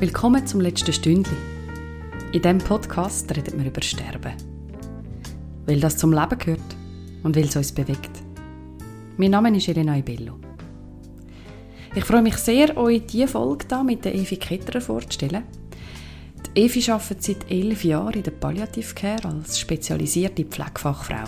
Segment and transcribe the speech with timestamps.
[0.00, 1.36] Willkommen zum letzten Stündli.
[2.32, 4.32] In diesem Podcast reden wir über Sterben.
[5.66, 6.76] Weil das zum Leben gehört
[7.22, 8.10] und weil es uns bewegt.
[9.18, 10.38] Mein Name ist Elena Ibello.
[11.94, 15.42] Ich freue mich sehr, euch diese Folge hier mit der Evi Ketterer vorzustellen.
[16.56, 21.24] Die Evi arbeitet seit elf Jahren in der Palliative Care als spezialisierte Pflegefachfrau.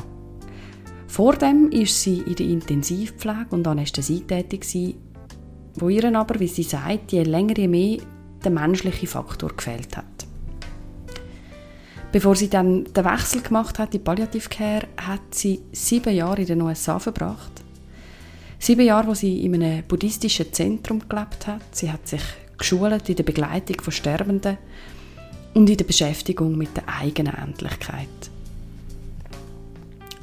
[1.08, 4.64] Vor dem war sie in der Intensivpflege und Anästhesie tätig,
[5.75, 7.98] wo ihr aber, wie sie sagt, je länger je mehr
[8.44, 10.04] der menschliche Faktor gefehlt hat.
[12.12, 16.46] Bevor sie dann den Wechsel gemacht hat in Palliative Care, hat sie sieben Jahre in
[16.46, 17.62] den USA verbracht.
[18.58, 21.62] Sieben Jahre, wo sie in einem buddhistischen Zentrum gelebt hat.
[21.72, 22.22] Sie hat sich
[22.58, 24.58] geschult in der Begleitung von Sterbenden
[25.54, 28.08] und in der Beschäftigung mit der eigenen Endlichkeit.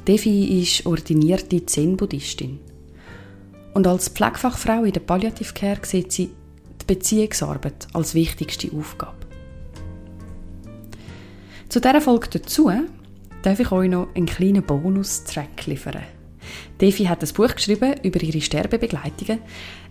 [0.06, 2.60] Devi ist ordinierte Zen-Buddhistin.
[3.74, 6.30] Und als Pflegefachfrau in der Palliative Care sieht sie
[6.90, 9.14] Beziehungsarbeit als wichtigste Aufgabe.
[11.68, 12.68] Zu dieser Folge dazu
[13.42, 16.02] darf ich euch noch einen kleinen Bonus-Track liefern.
[16.80, 19.38] Devi hat ein Buch geschrieben über ihre Sterbebegleitungen.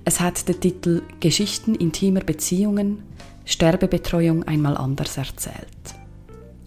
[0.03, 3.01] Es hat den Titel Geschichten intimer Beziehungen,
[3.45, 5.55] Sterbebetreuung einmal anders erzählt.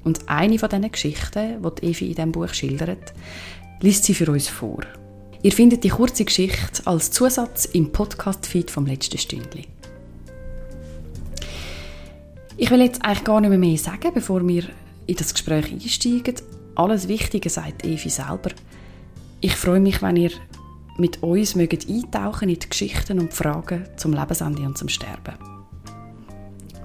[0.03, 3.13] Und eine von diesen Geschichten, die Evi in diesem Buch schildert,
[3.83, 4.81] liest sie für uns vor.
[5.43, 9.67] Ihr findet die kurze Geschichte als Zusatz im Podcast-Feed vom letzten Stündli.
[12.63, 14.63] Ich will jetzt eigentlich gar nicht mehr, mehr sagen, bevor wir
[15.09, 16.37] in das Gespräch einsteigen.
[16.77, 18.51] Alles Wichtige sagt Evi selber.
[19.41, 20.31] Ich freue mich, wenn ihr
[20.97, 25.35] mit uns mögt eintauchen in die Geschichten und Fragen zum Lebensende und zum Sterben.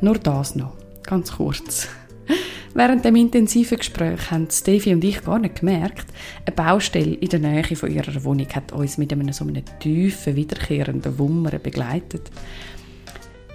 [0.02, 1.88] Nur das noch, ganz kurz.
[2.74, 6.08] Während dem intensiven Gespräch haben Stevie und ich gar nicht gemerkt,
[6.44, 10.36] eine Baustelle in der Nähe von ihrer Wohnung hat uns mit einem so einem tiefen,
[10.36, 12.32] wiederkehrenden Wummern begleitet.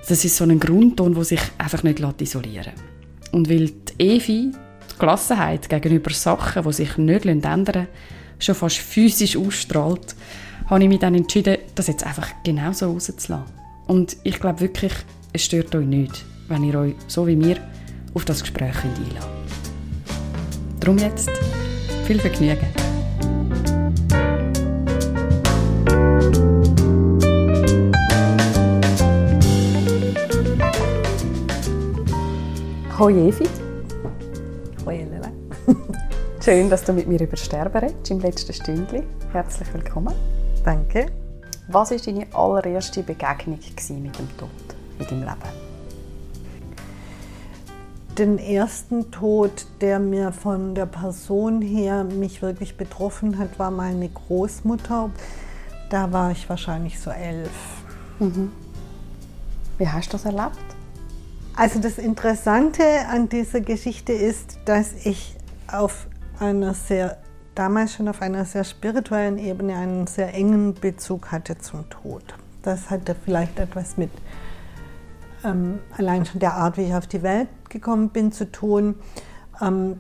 [0.09, 3.33] Das ist so ein Grundton, der sich einfach nicht isolieren lässt.
[3.33, 7.89] Und weil die Evi die Gelassenheit gegenüber Sachen, die sich nicht ändern lassen,
[8.39, 10.15] schon fast physisch ausstrahlt,
[10.67, 13.45] habe ich mich dann entschieden, das jetzt einfach genauso rauszulassen.
[13.87, 14.93] Und ich glaube wirklich,
[15.33, 17.57] es stört euch nicht, wenn ihr euch, so wie mir,
[18.15, 19.31] auf das Gespräch einlassen
[20.81, 21.31] Darum jetzt
[22.07, 22.82] viel Vergnügen.
[33.03, 33.49] Hoi Evi.
[34.87, 35.29] Hoi Elena.
[36.41, 39.03] Schön, dass du mit mir über Sterben redest im letzten Stündchen.
[39.33, 40.15] Herzlich willkommen.
[40.65, 41.07] Danke.
[41.67, 43.59] Was war deine allererste Begegnung
[44.01, 44.51] mit dem Tod
[45.01, 45.37] in deinem Leben?
[48.17, 54.11] Den ersten Tod, der mir von der Person her mich wirklich betroffen hat, war meine
[54.11, 55.11] Großmutter.
[55.91, 57.51] Da war ich wahrscheinlich so elf.
[58.21, 58.53] Mhm.
[59.79, 60.72] Wie hast du das erlebt?
[61.55, 65.37] Also das Interessante an dieser Geschichte ist, dass ich
[65.71, 66.07] auf
[66.41, 67.19] einer sehr,
[67.55, 72.23] damals schon auf einer sehr spirituellen Ebene einen sehr engen Bezug hatte zum Tod.
[72.63, 74.11] Das hatte vielleicht etwas mit
[75.45, 78.97] ähm, allein schon der Art, wie ich auf die Welt gekommen bin, zu tun.
[79.61, 79.99] Ähm,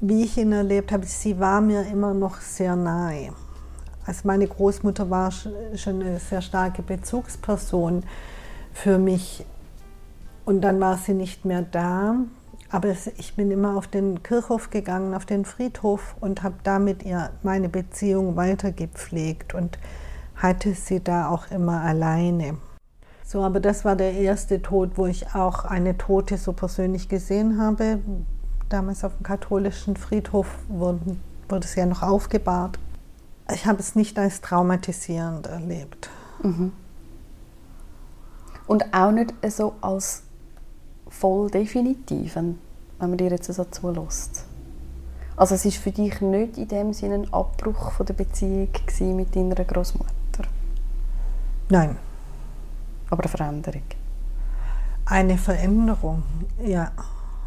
[0.00, 3.32] wie ich ihn erlebt habe, sie war mir immer noch sehr nahe.
[4.04, 8.04] Also meine Großmutter war schon eine sehr starke Bezugsperson
[8.72, 9.44] für mich.
[10.48, 12.14] Und dann war sie nicht mehr da.
[12.70, 12.88] Aber
[13.18, 17.68] ich bin immer auf den Kirchhof gegangen, auf den Friedhof und habe damit ihr meine
[17.68, 19.78] Beziehung weitergepflegt und
[20.36, 22.56] hatte sie da auch immer alleine.
[23.26, 27.60] So, aber das war der erste Tod, wo ich auch eine Tote so persönlich gesehen
[27.60, 27.98] habe.
[28.70, 31.18] Damals auf dem katholischen Friedhof wurde,
[31.50, 32.78] wurde es ja noch aufgebahrt.
[33.52, 36.08] Ich habe es nicht als traumatisierend erlebt.
[36.42, 36.72] Mhm.
[38.66, 40.22] Und auch nicht so als
[41.08, 42.58] voll definitiv, wenn,
[42.98, 44.44] wenn man dir jetzt so zulässt.
[45.36, 48.68] Also es ist für dich nicht in dem Sinne ein Abbruch von der Beziehung
[49.16, 50.44] mit deiner Großmutter?
[51.68, 51.96] Nein
[53.10, 53.82] aber eine Veränderung.
[55.04, 56.22] Eine Veränderung,
[56.62, 56.92] ja.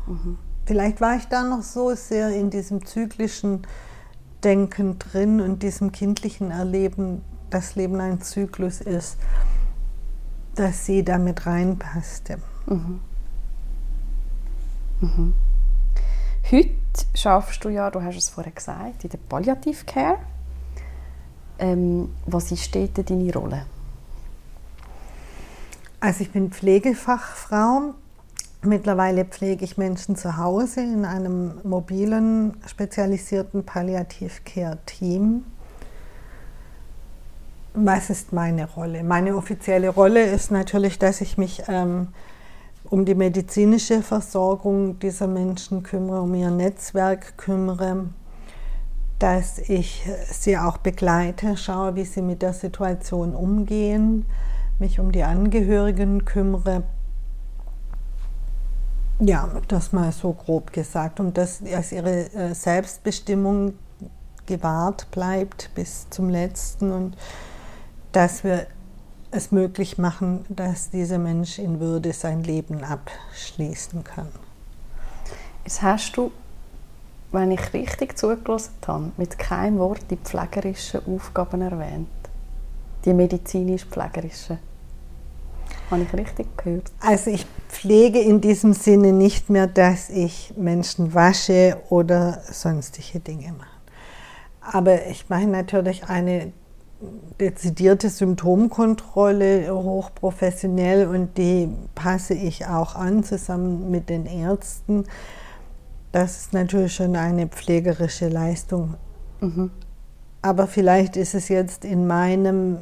[0.07, 0.37] Mhm.
[0.65, 3.61] Vielleicht war ich da noch so sehr in diesem zyklischen
[4.43, 9.17] Denken drin und diesem kindlichen Erleben, dass Leben ein Zyklus ist,
[10.55, 12.39] dass sie damit reinpasste.
[12.65, 13.01] Mhm.
[15.01, 15.33] Mhm.
[16.51, 16.69] Heute
[17.15, 20.17] schaffst du ja, du hast es vorher gesagt, in der Palliative Care.
[21.59, 23.65] Ähm, was ist dort deine Rolle?
[25.99, 27.93] Also ich bin Pflegefachfrau.
[28.63, 35.45] Mittlerweile pflege ich Menschen zu Hause in einem mobilen, spezialisierten Palliativ-Care-Team.
[37.73, 39.03] Was ist meine Rolle?
[39.03, 42.09] Meine offizielle Rolle ist natürlich, dass ich mich ähm,
[42.91, 48.09] um die medizinische Versorgung dieser Menschen kümmere, um ihr Netzwerk kümmere,
[49.17, 54.25] dass ich sie auch begleite, schaue, wie sie mit der Situation umgehen,
[54.77, 56.83] mich um die Angehörigen kümmere.
[59.19, 63.75] Ja, das mal so grob gesagt, um dass, dass ihre äh, Selbstbestimmung
[64.47, 67.15] gewahrt bleibt bis zum letzten und
[68.11, 68.67] dass wir
[69.31, 74.27] es möglich machen, dass dieser Mensch in Würde sein Leben abschließen kann.
[75.63, 76.31] Jetzt hast du,
[77.31, 82.09] wenn ich richtig zugelassen habe, mit keinem Wort die pflegerischen Aufgaben erwähnt.
[83.05, 84.59] Die medizinisch-pflegerischen.
[85.89, 86.91] Habe ich richtig gehört?
[86.99, 93.53] Also ich pflege in diesem Sinne nicht mehr, dass ich Menschen wasche oder sonstige Dinge
[93.53, 93.67] mache.
[94.61, 96.53] Aber ich mache natürlich eine
[97.39, 105.05] dezidierte Symptomkontrolle hochprofessionell und die passe ich auch an zusammen mit den Ärzten.
[106.11, 108.95] Das ist natürlich schon eine pflegerische Leistung.
[109.39, 109.71] Mhm.
[110.41, 112.77] Aber vielleicht ist es jetzt in meinem,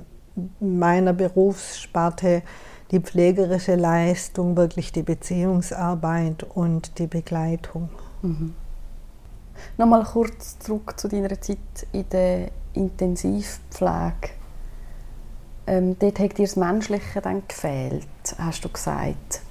[0.60, 2.42] meiner Berufssparte
[2.92, 7.89] die pflegerische Leistung wirklich die Beziehungsarbeit und die Begleitung.
[8.21, 8.56] Mhm.
[9.77, 11.57] Nochmal kurz zurück zu deiner Zeit
[11.92, 14.31] in der Intensivpflege.
[15.68, 18.07] Ähm, dort hat dir das Menschliche dann gefehlt,
[18.38, 19.42] hast du gesagt.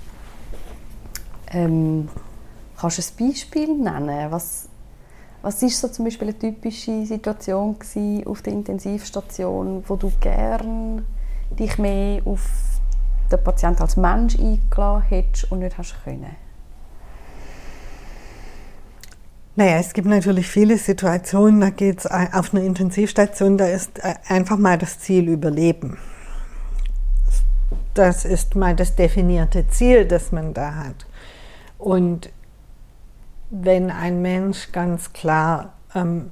[1.53, 2.09] Ähm,
[2.77, 4.31] kannst du ein Beispiel nennen?
[4.31, 4.69] Was,
[5.43, 7.77] was so zum Beispiel eine typische Situation
[8.27, 11.07] auf der Intensivstation, wo du gern
[11.51, 12.43] dich mehr auf
[13.31, 16.48] den Patienten als Mensch eingeladen hättest und nicht hast können?
[19.59, 24.15] Naja, es gibt natürlich viele Situationen, da geht es auf einer Intensivstation, da ist äh,
[24.29, 25.99] einfach mal das Ziel Überleben.
[27.93, 31.07] Das ist mal das definierte Ziel, das man da hat.
[31.77, 32.31] Und
[33.51, 36.31] wenn ein Mensch ganz klar ähm,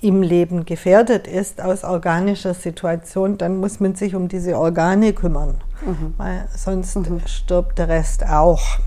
[0.00, 5.56] im Leben gefährdet ist aus organischer Situation, dann muss man sich um diese Organe kümmern,
[5.84, 6.14] mhm.
[6.18, 7.20] weil sonst mhm.
[7.26, 8.78] stirbt der Rest auch.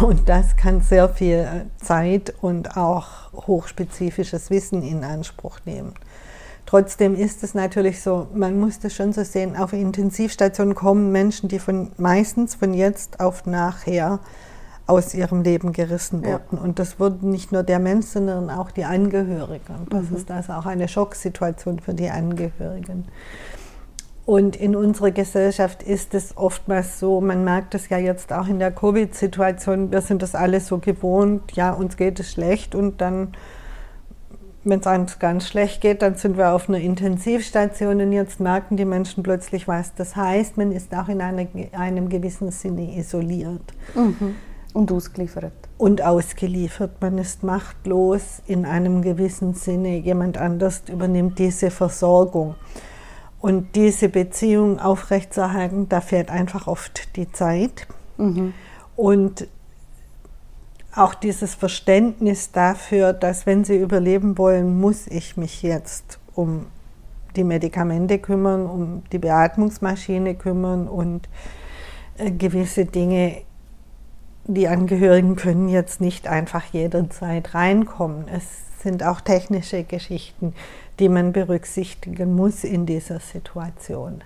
[0.00, 5.94] Und das kann sehr viel Zeit und auch hochspezifisches Wissen in Anspruch nehmen.
[6.66, 11.48] Trotzdem ist es natürlich so, man muss das schon so sehen, auf Intensivstationen kommen Menschen,
[11.48, 14.20] die von meistens von jetzt auf nachher
[14.86, 16.56] aus ihrem Leben gerissen wurden.
[16.56, 16.62] Ja.
[16.62, 19.74] Und das wurden nicht nur der Mensch, sondern auch die Angehörigen.
[19.76, 20.16] Und das mhm.
[20.16, 23.06] ist also auch eine Schocksituation für die Angehörigen.
[24.24, 28.60] Und in unserer Gesellschaft ist es oftmals so, man merkt es ja jetzt auch in
[28.60, 33.32] der Covid-Situation, wir sind das alle so gewohnt, ja, uns geht es schlecht und dann,
[34.62, 38.76] wenn es uns ganz schlecht geht, dann sind wir auf einer Intensivstation und jetzt merken
[38.76, 40.56] die Menschen plötzlich, was das heißt.
[40.56, 43.74] Man ist auch in einer, einem gewissen Sinne isoliert.
[43.96, 44.36] Mhm.
[44.72, 45.52] Und ausgeliefert.
[45.78, 46.92] Und ausgeliefert.
[47.00, 49.96] Man ist machtlos in einem gewissen Sinne.
[49.98, 52.54] Jemand anders übernimmt diese Versorgung.
[53.42, 57.88] Und diese Beziehung aufrechtzuerhalten, da fehlt einfach oft die Zeit.
[58.16, 58.54] Mhm.
[58.94, 59.48] Und
[60.94, 66.66] auch dieses Verständnis dafür, dass wenn sie überleben wollen, muss ich mich jetzt um
[67.34, 71.28] die Medikamente kümmern, um die Beatmungsmaschine kümmern und
[72.18, 73.38] äh, gewisse Dinge,
[74.44, 78.28] die Angehörigen können jetzt nicht einfach jederzeit reinkommen.
[78.28, 78.44] Es
[78.84, 80.54] sind auch technische Geschichten,
[80.98, 84.22] die man berücksichtigen muss in dieser Situation.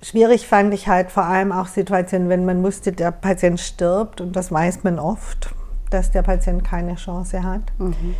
[0.00, 4.36] Schwierig fand ich halt vor allem auch Situationen, wenn man wusste, der Patient stirbt und
[4.36, 5.54] das weiß man oft,
[5.90, 7.62] dass der Patient keine Chance hat.
[7.78, 8.14] Mhm.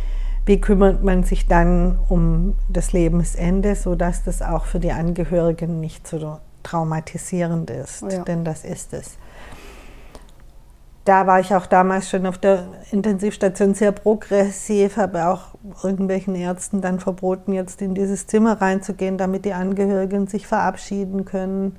[0.45, 6.07] Wie kümmert man sich dann um das Lebensende, sodass das auch für die Angehörigen nicht
[6.07, 8.01] so traumatisierend ist?
[8.01, 8.23] Ja.
[8.23, 9.17] Denn das ist es
[11.09, 16.81] da war ich auch damals schon auf der Intensivstation sehr progressiv, habe auch irgendwelchen Ärzten
[16.81, 21.77] dann verboten, jetzt in dieses Zimmer reinzugehen, damit die Angehörigen sich verabschieden können.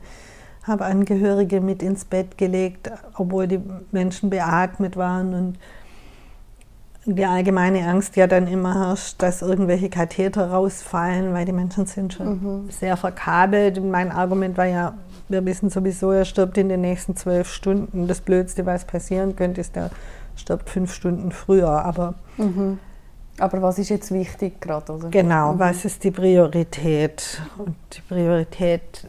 [0.64, 3.60] Habe Angehörige mit ins Bett gelegt, obwohl die
[3.92, 5.58] Menschen beatmet waren und
[7.04, 12.14] die allgemeine Angst ja dann immer herrscht, dass irgendwelche Katheter rausfallen, weil die Menschen sind
[12.14, 12.70] schon mhm.
[12.70, 13.80] sehr verkabelt.
[13.80, 14.94] Mein Argument war ja,
[15.30, 18.06] wir wissen sowieso, er stirbt in den nächsten zwölf Stunden.
[18.06, 19.90] Das Blödste, was passieren könnte, ist, er
[20.36, 21.84] stirbt fünf Stunden früher.
[21.84, 22.78] Aber, mhm.
[23.38, 24.92] aber was ist jetzt wichtig gerade?
[24.92, 25.08] Oder?
[25.08, 25.58] Genau, mhm.
[25.58, 27.40] was ist die Priorität?
[27.58, 29.06] Und die Priorität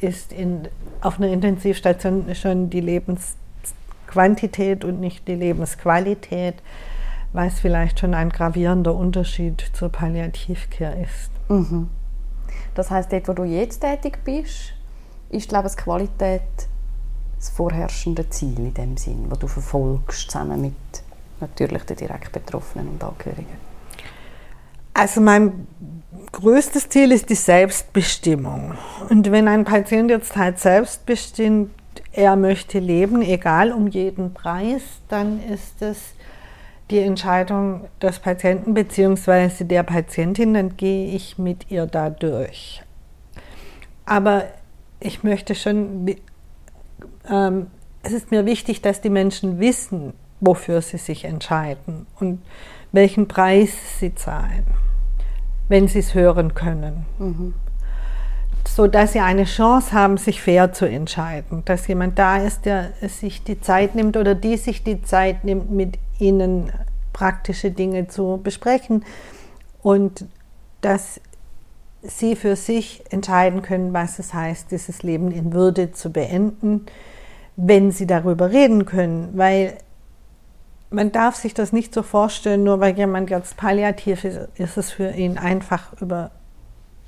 [0.00, 0.68] ist in,
[1.00, 6.56] auf einer Intensivstation schon die Lebensquantität und nicht die Lebensqualität
[7.32, 11.30] was vielleicht schon ein gravierender Unterschied zur Palliativcare ist.
[11.48, 11.88] Mhm.
[12.74, 14.74] Das heißt, dort, wo du jetzt tätig bist,
[15.32, 16.42] ist die Lebensqualität
[17.36, 20.74] das vorherrschende Ziel in dem Sinn, das du verfolgst, zusammen mit
[21.40, 23.56] natürlich den direkt Betroffenen und Angehörigen?
[24.94, 25.66] Also mein
[26.30, 28.74] größtes Ziel ist die Selbstbestimmung.
[29.08, 31.70] Und wenn ein Patient jetzt halt selbstbestimmt,
[32.12, 35.98] er möchte leben, egal um jeden Preis, dann ist es
[36.90, 39.64] die Entscheidung des Patienten bzw.
[39.64, 42.82] der Patientin, dann gehe ich mit ihr da durch.
[44.04, 44.44] Aber
[45.02, 46.14] ich möchte schon,
[47.28, 47.66] ähm,
[48.02, 52.42] es ist mir wichtig, dass die Menschen wissen, wofür sie sich entscheiden und
[52.90, 54.64] welchen Preis sie zahlen,
[55.68, 57.06] wenn sie es hören können.
[57.18, 57.54] Mhm.
[58.68, 61.62] So dass sie eine Chance haben, sich fair zu entscheiden.
[61.64, 65.70] Dass jemand da ist, der sich die Zeit nimmt oder die sich die Zeit nimmt,
[65.70, 66.72] mit ihnen
[67.12, 69.04] praktische Dinge zu besprechen
[69.82, 70.26] und
[70.80, 71.20] dass
[72.02, 76.86] sie für sich entscheiden können, was es heißt, dieses Leben in Würde zu beenden,
[77.56, 79.30] wenn sie darüber reden können.
[79.34, 79.78] Weil
[80.90, 84.90] man darf sich das nicht so vorstellen, nur weil jemand jetzt palliativ ist, ist es
[84.90, 86.32] für ihn einfach über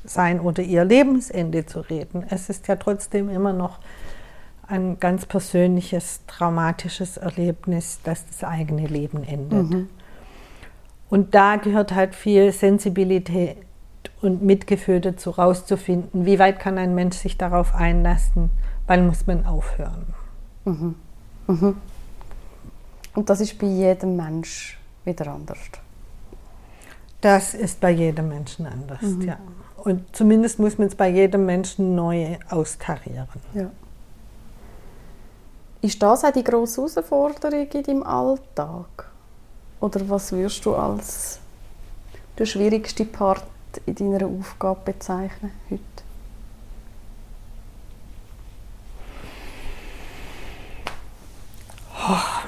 [0.05, 2.25] sein oder ihr Lebensende zu reden.
[2.29, 3.79] Es ist ja trotzdem immer noch
[4.67, 9.71] ein ganz persönliches, traumatisches Erlebnis, dass das eigene Leben endet.
[9.71, 9.89] Mhm.
[11.11, 13.59] Und da gehört halt viel Sensibilität
[14.23, 18.51] und Mitgefühl dazu rauszufinden, wie weit kann ein Mensch sich darauf einlassen,
[18.87, 20.15] wann muss man aufhören.
[20.65, 20.95] Mhm.
[21.47, 21.77] Mhm.
[23.15, 25.59] Und das ist bei jedem Mensch wieder anders.
[27.21, 29.23] Das ist bei jedem Menschen anders, mhm.
[29.23, 29.39] ja.
[29.77, 33.29] Und zumindest muss man es bei jedem Menschen neu austarieren.
[33.55, 33.71] Ja.
[35.83, 39.11] Ist das auch die grosse Herausforderung in deinem Alltag?
[39.81, 41.39] Oder was würdest du als
[42.39, 43.45] der schwierigste Part
[43.87, 45.83] in deiner Aufgabe bezeichnen heute?
[52.09, 52.45] Oh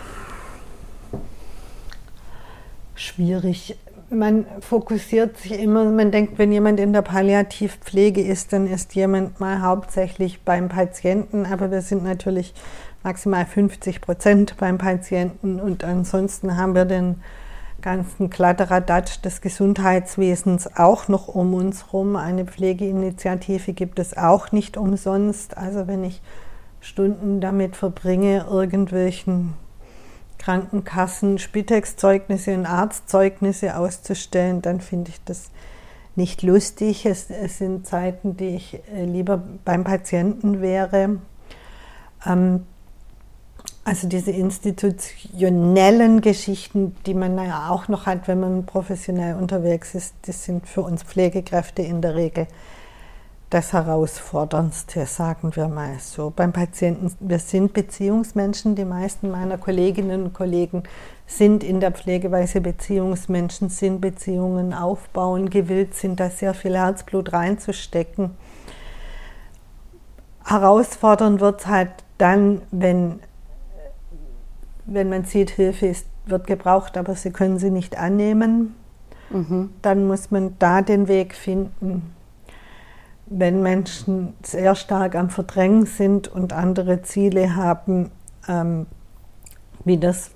[3.17, 3.77] schwierig.
[4.09, 9.41] Man fokussiert sich immer, man denkt, wenn jemand in der Palliativpflege ist, dann ist jemand
[9.41, 12.55] mal hauptsächlich beim Patienten, aber wir sind natürlich
[13.03, 17.17] maximal 50 Prozent beim Patienten und ansonsten haben wir den
[17.87, 22.17] ganzen Kladderadatsch des Gesundheitswesens auch noch um uns herum.
[22.17, 25.57] Eine Pflegeinitiative gibt es auch nicht umsonst.
[25.57, 26.21] Also wenn ich
[26.81, 29.55] Stunden damit verbringe, irgendwelchen
[30.39, 35.53] Krankenkassen Spitex-Zeugnisse und Arztzeugnisse auszustellen, dann finde ich das
[36.17, 37.07] nicht lustig.
[37.07, 41.21] Es, es, sind Zeiten, die ich äh, lieber beim Patienten wäre.
[42.27, 42.67] Ähm,
[43.87, 50.13] also diese institutionellen Geschichten, die man ja auch noch hat, wenn man professionell unterwegs ist,
[50.27, 52.49] das sind für uns Pflegekräfte in der Regel
[53.49, 56.33] das Herausforderndste, sagen wir mal so.
[56.35, 60.83] Beim Patienten, wir sind Beziehungsmenschen, die meisten meiner Kolleginnen und Kollegen
[61.29, 68.33] sind in der Pflegeweise Beziehungsmenschen, sind Beziehungen aufbauen, gewillt sind, da sehr viel Herzblut reinzustecken.
[70.45, 73.21] Herausfordernd wird es halt dann, wenn,
[74.87, 78.75] wenn man sieht, Hilfe ist, wird gebraucht, aber sie können sie nicht annehmen.
[79.31, 79.71] Mhm.
[79.83, 82.15] Dann muss man da den Weg finden,
[83.27, 88.11] wenn Menschen sehr stark am Verdrängen sind und andere Ziele haben,
[88.49, 88.87] ähm,
[89.85, 90.31] wie das,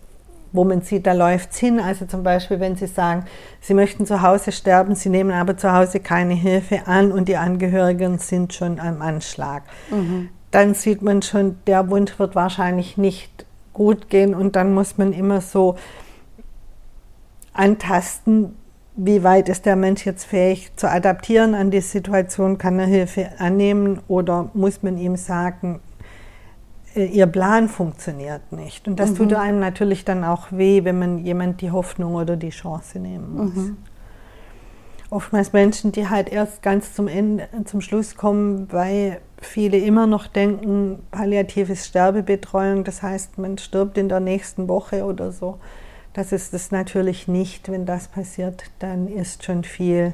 [0.52, 1.78] wo man sieht, da läuft es hin.
[1.78, 3.26] Also zum Beispiel, wenn Sie sagen,
[3.60, 7.36] Sie möchten zu Hause sterben, Sie nehmen aber zu Hause keine Hilfe an und die
[7.36, 9.62] Angehörigen sind schon am Anschlag.
[9.90, 10.30] Mhm.
[10.50, 13.46] Dann sieht man schon, der Wunsch wird wahrscheinlich nicht
[13.80, 15.76] gut gehen und dann muss man immer so
[17.54, 18.54] antasten,
[18.94, 23.30] wie weit ist der Mensch jetzt fähig zu adaptieren an die Situation, kann er Hilfe
[23.38, 25.80] annehmen oder muss man ihm sagen,
[26.94, 28.86] äh, ihr Plan funktioniert nicht.
[28.86, 29.16] Und das mhm.
[29.16, 33.34] tut einem natürlich dann auch weh, wenn man jemand die Hoffnung oder die Chance nehmen
[33.34, 33.54] muss.
[33.54, 33.78] Mhm.
[35.10, 40.28] Oftmals Menschen, die halt erst ganz zum Ende, zum Schluss kommen, weil viele immer noch
[40.28, 45.58] denken, palliatives Sterbebetreuung, das heißt, man stirbt in der nächsten Woche oder so.
[46.12, 47.70] Das ist es natürlich nicht.
[47.70, 50.12] Wenn das passiert, dann ist schon viel,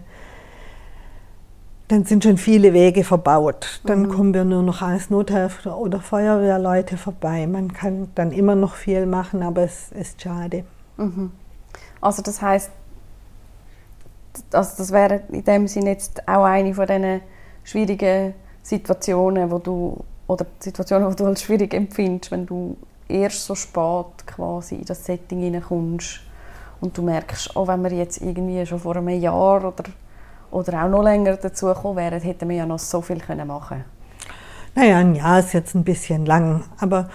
[1.88, 3.80] dann sind schon viele Wege verbaut.
[3.84, 4.08] Dann mhm.
[4.08, 7.46] kommen wir nur noch als Nothilfe oder Feuerwehrleute vorbei.
[7.46, 10.64] Man kann dann immer noch viel machen, aber es ist schade.
[10.96, 11.32] Mhm.
[12.00, 12.70] Also das heißt,
[14.52, 17.20] also das wäre in dem Sinne jetzt auch eine von diesen
[17.64, 22.76] schwierigen Situationen, wo du oder Situationen, die du als schwierig empfindest, wenn du
[23.08, 26.20] erst so spät quasi in das Setting hineinkommst
[26.80, 29.84] und du merkst, oh, wenn wir jetzt irgendwie schon vor einem Jahr oder,
[30.50, 33.84] oder auch noch länger dazu gekommen wären, hätten wir ja noch so viel können machen
[34.74, 37.08] Naja, ein Jahr ist jetzt ein bisschen lang, aber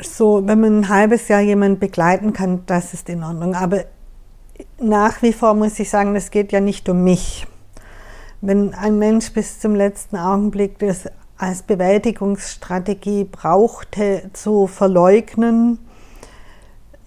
[0.00, 3.54] so, wenn man ein halbes Jahr jemanden begleiten kann, das ist in Ordnung.
[3.54, 3.84] Aber
[4.78, 7.46] nach wie vor muss ich sagen, es geht ja nicht um mich.
[8.40, 15.78] Wenn ein Mensch bis zum letzten Augenblick das als Bewältigungsstrategie brauchte, zu verleugnen,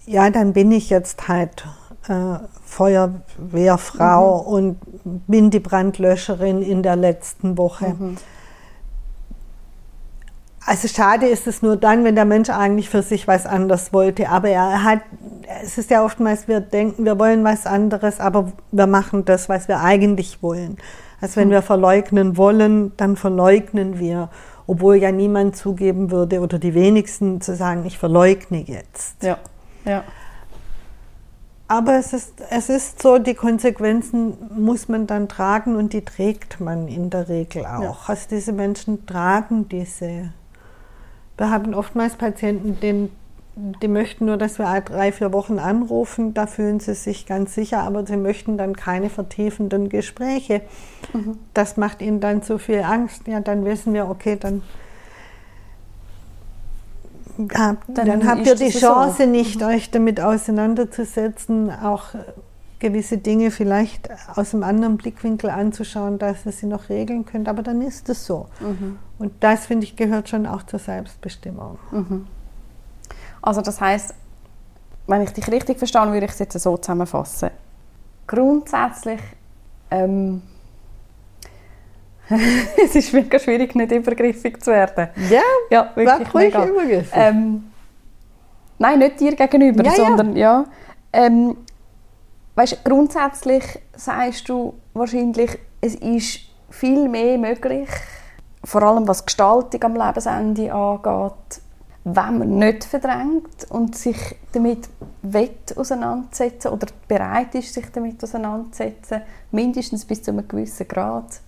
[0.06, 1.66] ja, dann bin ich jetzt halt
[2.08, 4.48] äh, Feuerwehrfrau mhm.
[4.48, 4.78] und
[5.26, 7.94] bin die Brandlöscherin in der letzten Woche.
[7.98, 8.16] Mhm.
[10.68, 14.28] Also schade ist es nur dann, wenn der Mensch eigentlich für sich was anderes wollte.
[14.28, 15.00] Aber er hat,
[15.64, 19.66] es ist ja oftmals, wir denken, wir wollen was anderes, aber wir machen das, was
[19.66, 20.76] wir eigentlich wollen.
[21.22, 21.52] Also wenn hm.
[21.52, 24.28] wir verleugnen wollen, dann verleugnen wir,
[24.66, 29.22] obwohl ja niemand zugeben würde oder die wenigsten zu sagen, ich verleugne jetzt.
[29.22, 29.38] Ja,
[29.86, 30.04] ja.
[31.66, 36.60] Aber es ist, es ist so, die Konsequenzen muss man dann tragen und die trägt
[36.60, 37.80] man in der Regel auch.
[37.82, 37.96] Ja.
[38.06, 40.32] Also diese Menschen tragen diese
[41.38, 43.10] wir haben oftmals Patienten, denen,
[43.54, 47.80] die möchten nur, dass wir drei, vier Wochen anrufen, da fühlen sie sich ganz sicher,
[47.80, 50.62] aber sie möchten dann keine vertiefenden Gespräche.
[51.12, 51.38] Mhm.
[51.54, 53.26] Das macht ihnen dann zu viel Angst.
[53.26, 54.62] Ja, dann wissen wir, okay, dann,
[57.36, 59.28] dann, dann habt ihr die Chance so.
[59.28, 59.66] nicht, mhm.
[59.68, 62.14] euch damit auseinanderzusetzen, auch
[62.78, 67.48] gewisse Dinge vielleicht aus einem anderen Blickwinkel anzuschauen, dass ihr sie noch regeln könnt.
[67.48, 68.46] Aber dann ist es so.
[68.60, 68.98] Mhm.
[69.18, 71.78] Und das, finde ich, gehört schon auch zur Selbstbestimmung.
[71.90, 72.26] Mhm.
[73.42, 74.14] Also das heißt,
[75.06, 77.50] wenn ich dich richtig verstehe, würde ich es jetzt so zusammenfassen.
[78.26, 79.20] Grundsätzlich
[79.90, 80.42] ähm,
[82.84, 85.08] es ist mega schwierig, nicht übergriffig zu werden.
[85.30, 86.64] Ja, ja wirklich mega.
[86.66, 87.12] übergriffig.
[87.14, 87.70] Ähm,
[88.78, 90.60] nein, nicht dir gegenüber, ja, sondern ja.
[90.60, 90.66] ja
[91.12, 91.56] ähm,
[92.58, 93.62] weißt, grundsätzlich
[93.94, 97.88] sagst du wahrscheinlich, es ist viel mehr möglich,
[98.64, 101.62] vor allem was Gestaltung am Lebensende angeht,
[102.02, 104.16] wenn man nicht verdrängt und sich
[104.52, 104.88] damit
[105.22, 111.40] wett auseinandersetzen oder bereit ist, sich damit auseinandersetzen, mindestens bis zu einem gewissen Grad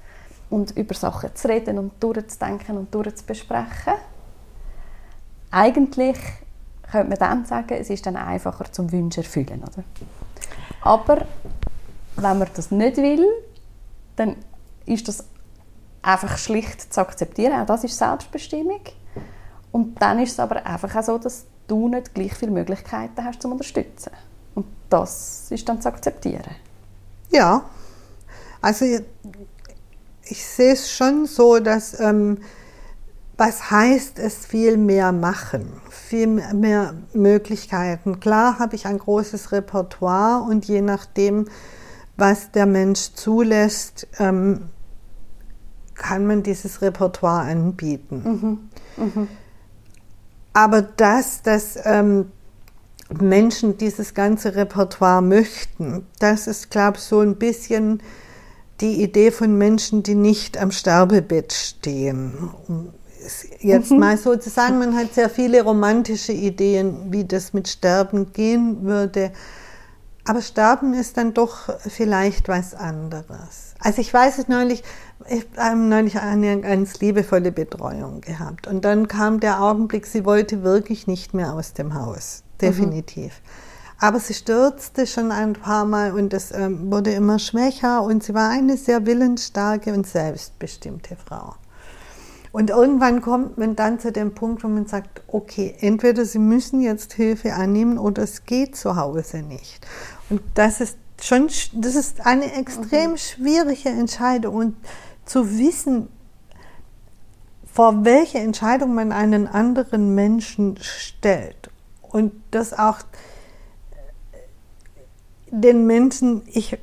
[0.49, 3.95] und über Sachen zu reden und durchzudenken und durchzubesprechen.
[5.51, 6.19] Eigentlich
[6.89, 9.83] könnte man dann sagen, es ist dann einfacher zum Wunsch erfüllen, oder?
[10.83, 11.27] Aber
[12.17, 13.27] wenn man das nicht will,
[14.17, 14.37] dann
[14.87, 15.25] ist das
[16.03, 17.61] einfach schlicht zu akzeptieren.
[17.61, 18.81] Auch das ist Selbstbestimmung.
[19.73, 23.43] Und dann ist es aber einfach auch so, dass du nicht gleich viele Möglichkeiten hast,
[23.43, 24.11] zum unterstützen.
[24.55, 26.57] Und das ist dann zu akzeptieren.
[27.31, 27.65] Ja,
[28.61, 29.03] also ich,
[30.25, 32.39] ich sehe es schon so, dass ähm,
[33.41, 38.21] was heißt es viel mehr machen, viel mehr Möglichkeiten.
[38.21, 41.47] Klar habe ich ein großes Repertoire und je nachdem,
[42.19, 44.69] was der Mensch zulässt, ähm,
[45.95, 48.69] kann man dieses Repertoire anbieten.
[48.99, 49.05] Mhm.
[49.07, 49.29] Mhm.
[50.53, 52.31] Aber das, dass ähm,
[53.09, 58.03] Menschen dieses ganze Repertoire möchten, das ist, glaube ich, so ein bisschen
[58.83, 62.51] die Idee von Menschen, die nicht am Sterbebett stehen
[63.61, 63.99] jetzt mhm.
[63.99, 68.85] mal so zu sagen, man hat sehr viele romantische Ideen, wie das mit Sterben gehen
[68.85, 69.33] würde.
[70.25, 73.75] Aber Sterben ist dann doch vielleicht was anderes.
[73.81, 74.83] Also ich weiß es neulich,
[75.29, 78.67] ich habe neulich eine ganz liebevolle Betreuung gehabt.
[78.67, 82.43] Und dann kam der Augenblick, sie wollte wirklich nicht mehr aus dem Haus.
[82.61, 83.41] Definitiv.
[83.43, 83.71] Mhm.
[84.03, 88.33] Aber sie stürzte schon ein paar Mal und es ähm, wurde immer schwächer und sie
[88.33, 91.55] war eine sehr willensstarke und selbstbestimmte Frau.
[92.53, 96.81] Und irgendwann kommt man dann zu dem Punkt, wo man sagt, okay, entweder Sie müssen
[96.81, 99.87] jetzt Hilfe annehmen oder es geht zu Hause nicht.
[100.31, 103.17] Und das ist schon, das ist eine extrem mhm.
[103.19, 104.77] schwierige Entscheidung und
[105.25, 106.09] zu wissen,
[107.73, 111.71] vor welche Entscheidung man einen anderen Menschen stellt
[112.03, 112.99] und das auch
[115.53, 116.79] den Menschen, ich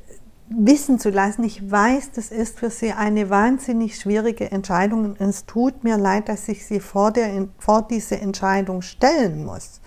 [0.50, 5.46] wissen zu lassen, ich weiß, das ist für sie eine wahnsinnig schwierige Entscheidung und es
[5.46, 9.82] tut mir leid, dass ich sie vor, der, vor diese Entscheidung stellen muss.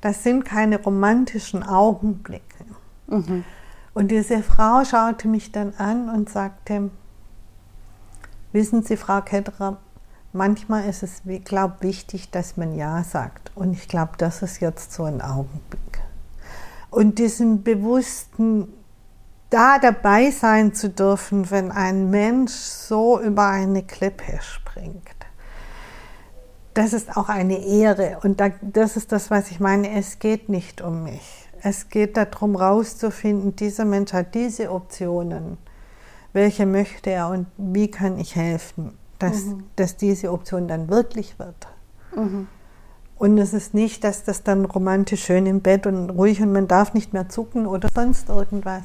[0.00, 2.64] Das sind keine romantischen Augenblicke.
[3.08, 3.44] Mhm.
[3.94, 6.90] Und diese Frau schaute mich dann an und sagte,
[8.52, 9.78] wissen Sie, Frau Ketterer,
[10.32, 13.52] manchmal ist es, ich glaube, wichtig, dass man Ja sagt.
[13.54, 16.00] Und ich glaube, das ist jetzt so ein Augenblick.
[16.90, 18.68] Und diesen bewussten
[19.56, 25.02] da dabei sein zu dürfen, wenn ein Mensch so über eine Klippe springt.
[26.74, 29.96] Das ist auch eine Ehre und das ist das, was ich meine.
[29.96, 31.48] Es geht nicht um mich.
[31.62, 35.56] Es geht darum, herauszufinden, dieser Mensch hat diese Optionen.
[36.32, 38.98] Welche möchte er und wie kann ich helfen?
[39.18, 39.64] dass, mhm.
[39.76, 41.68] dass diese Option dann wirklich wird.
[42.14, 42.48] Mhm.
[43.18, 46.68] Und es ist nicht, dass das dann romantisch schön im Bett und ruhig und man
[46.68, 48.82] darf nicht mehr zucken oder sonst irgendwas.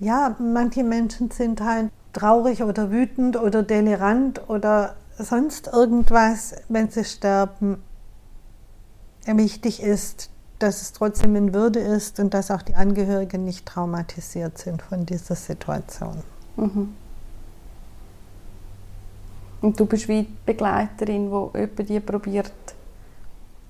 [0.00, 7.04] Ja, manche Menschen sind halt traurig oder wütend oder delirant oder sonst irgendwas, wenn sie
[7.04, 7.82] sterben.
[9.26, 14.56] Wichtig ist, dass es trotzdem in Würde ist und dass auch die Angehörigen nicht traumatisiert
[14.56, 16.22] sind von dieser Situation.
[16.56, 16.94] Mhm.
[19.60, 22.52] Und du bist wie die Begleiterin, die jemand die probiert,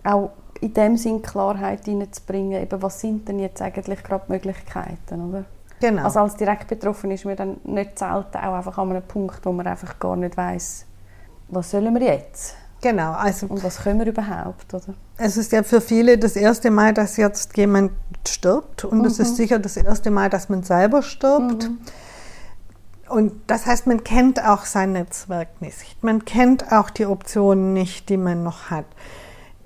[0.05, 5.45] auch in dem Sinn Klarheit hineinzubringen, eben was sind denn jetzt eigentlich gerade Möglichkeiten, oder?
[5.81, 6.05] Genau.
[6.05, 9.53] Also als direkt betroffen ist man dann nicht selten auch einfach an einem Punkt, wo
[9.53, 10.87] man einfach gar nicht weiß,
[11.49, 12.55] was sollen wir jetzt?
[12.83, 13.13] Genau.
[13.13, 14.95] Also, Und was können wir überhaupt, oder?
[15.19, 17.93] Es ist ja für viele das erste Mal, dass jetzt jemand
[18.27, 19.37] stirbt und es ist mhm.
[19.37, 21.69] sicher das erste Mal, dass man selber stirbt.
[21.69, 21.79] Mhm.
[23.09, 26.03] Und das heißt, man kennt auch sein Netzwerk nicht.
[26.03, 28.87] Man kennt auch die Optionen nicht, die man noch hat.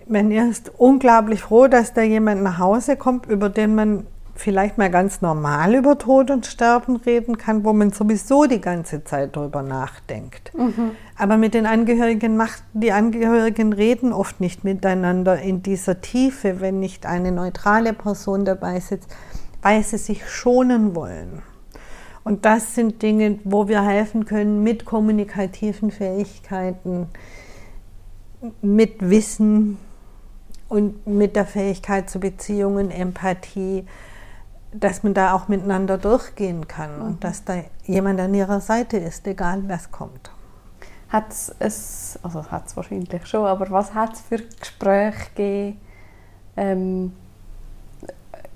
[0.07, 4.91] Man ist unglaublich froh, dass da jemand nach Hause kommt, über den man vielleicht mal
[4.91, 9.63] ganz normal über Tod und Sterben reden kann, wo man sowieso die ganze Zeit darüber
[9.63, 10.53] nachdenkt.
[10.55, 10.93] Mhm.
[11.17, 16.81] Aber mit den Angehörigen macht, die Angehörigen reden oft nicht miteinander in dieser Tiefe, wenn
[16.81, 19.15] nicht eine neutrale Person dabei sitzt,
[19.63, 21.43] weil sie sich schonen wollen.
[22.25, 27.09] Und das sind Dinge, wo wir helfen können mit kommunikativen Fähigkeiten,
[28.63, 29.77] mit Wissen
[30.69, 33.85] und mit der Fähigkeit zu Beziehungen, Empathie,
[34.75, 37.07] dass man da auch miteinander durchgehen kann mhm.
[37.07, 40.31] und dass da jemand an ihrer Seite ist, egal was kommt.
[41.09, 41.27] Hat
[41.61, 45.81] es, also hat es wahrscheinlich schon, aber was hat es für Gespräche gegeben,
[46.57, 47.13] ähm,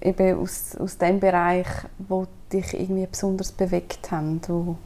[0.00, 4.76] eben aus, aus dem Bereich, wo dich irgendwie besonders bewegt haben, wo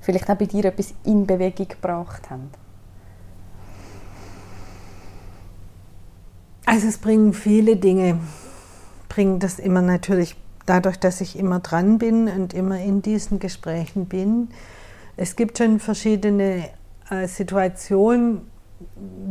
[0.00, 2.50] vielleicht auch bei dir etwas in Bewegung gebracht haben?
[6.66, 8.18] Also es bringen viele Dinge
[9.12, 14.06] bringe das immer natürlich dadurch, dass ich immer dran bin und immer in diesen Gesprächen
[14.06, 14.48] bin.
[15.18, 16.70] Es gibt schon verschiedene
[17.10, 18.50] äh, Situationen,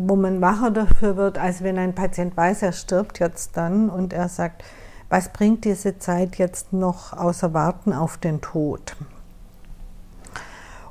[0.05, 4.13] wo man wacher dafür wird, als wenn ein Patient weiß, er stirbt jetzt dann und
[4.13, 4.63] er sagt,
[5.09, 8.95] was bringt diese Zeit jetzt noch außer Warten auf den Tod?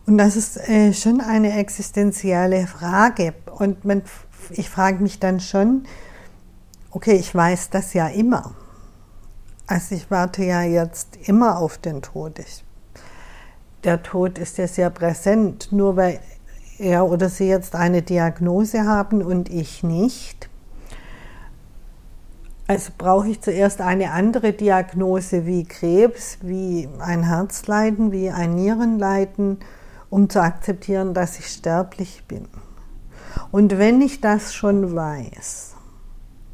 [0.04, 3.34] Und das ist äh, schon eine existenzielle Frage.
[3.56, 4.02] Und man,
[4.50, 5.84] ich frage mich dann schon,
[6.90, 8.52] okay, ich weiß das ja immer.
[9.70, 12.40] Also ich warte ja jetzt immer auf den Tod.
[12.40, 12.64] Ich,
[13.84, 16.18] der Tod ist ja sehr präsent, nur weil
[16.78, 20.50] er oder sie jetzt eine Diagnose haben und ich nicht.
[22.66, 29.58] Also brauche ich zuerst eine andere Diagnose wie Krebs, wie ein Herzleiden, wie ein Nierenleiden,
[30.08, 32.48] um zu akzeptieren, dass ich sterblich bin.
[33.52, 35.76] Und wenn ich das schon weiß,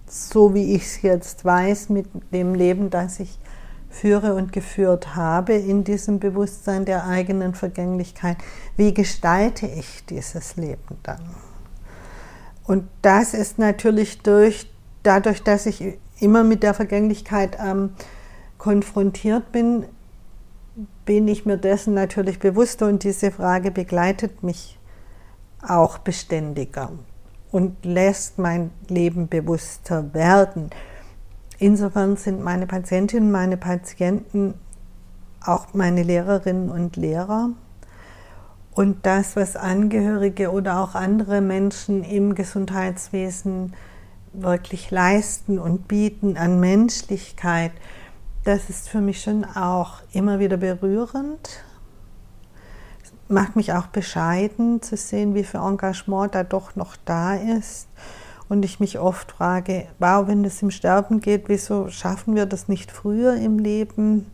[0.09, 3.39] so wie ich es jetzt weiß, mit dem Leben, das ich
[3.89, 8.37] führe und geführt habe, in diesem Bewusstsein der eigenen Vergänglichkeit,
[8.77, 11.23] wie gestalte ich dieses Leben dann?
[12.65, 14.71] Und das ist natürlich durch,
[15.03, 17.91] dadurch, dass ich immer mit der Vergänglichkeit ähm,
[18.59, 19.87] konfrontiert bin,
[21.05, 24.79] bin ich mir dessen natürlich bewusster und diese Frage begleitet mich
[25.63, 26.93] auch beständiger
[27.57, 30.69] und lässt mein Leben bewusster werden.
[31.59, 34.53] Insofern sind meine Patientinnen, meine Patienten
[35.43, 37.49] auch meine Lehrerinnen und Lehrer.
[38.73, 43.73] Und das, was Angehörige oder auch andere Menschen im Gesundheitswesen
[44.35, 47.73] wirklich leisten und bieten an Menschlichkeit,
[48.45, 51.65] das ist für mich schon auch immer wieder berührend
[53.29, 57.89] macht mich auch bescheiden zu sehen, wie viel Engagement da doch noch da ist.
[58.49, 62.69] Und ich mich oft frage, wow, wenn es im Sterben geht, wieso schaffen wir das
[62.69, 64.31] nicht früher im Leben?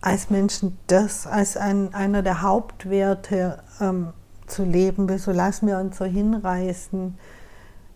[0.00, 4.12] Als Menschen das als ein, einer der Hauptwerte ähm,
[4.46, 7.18] zu leben, wieso lassen wir uns so hinreißen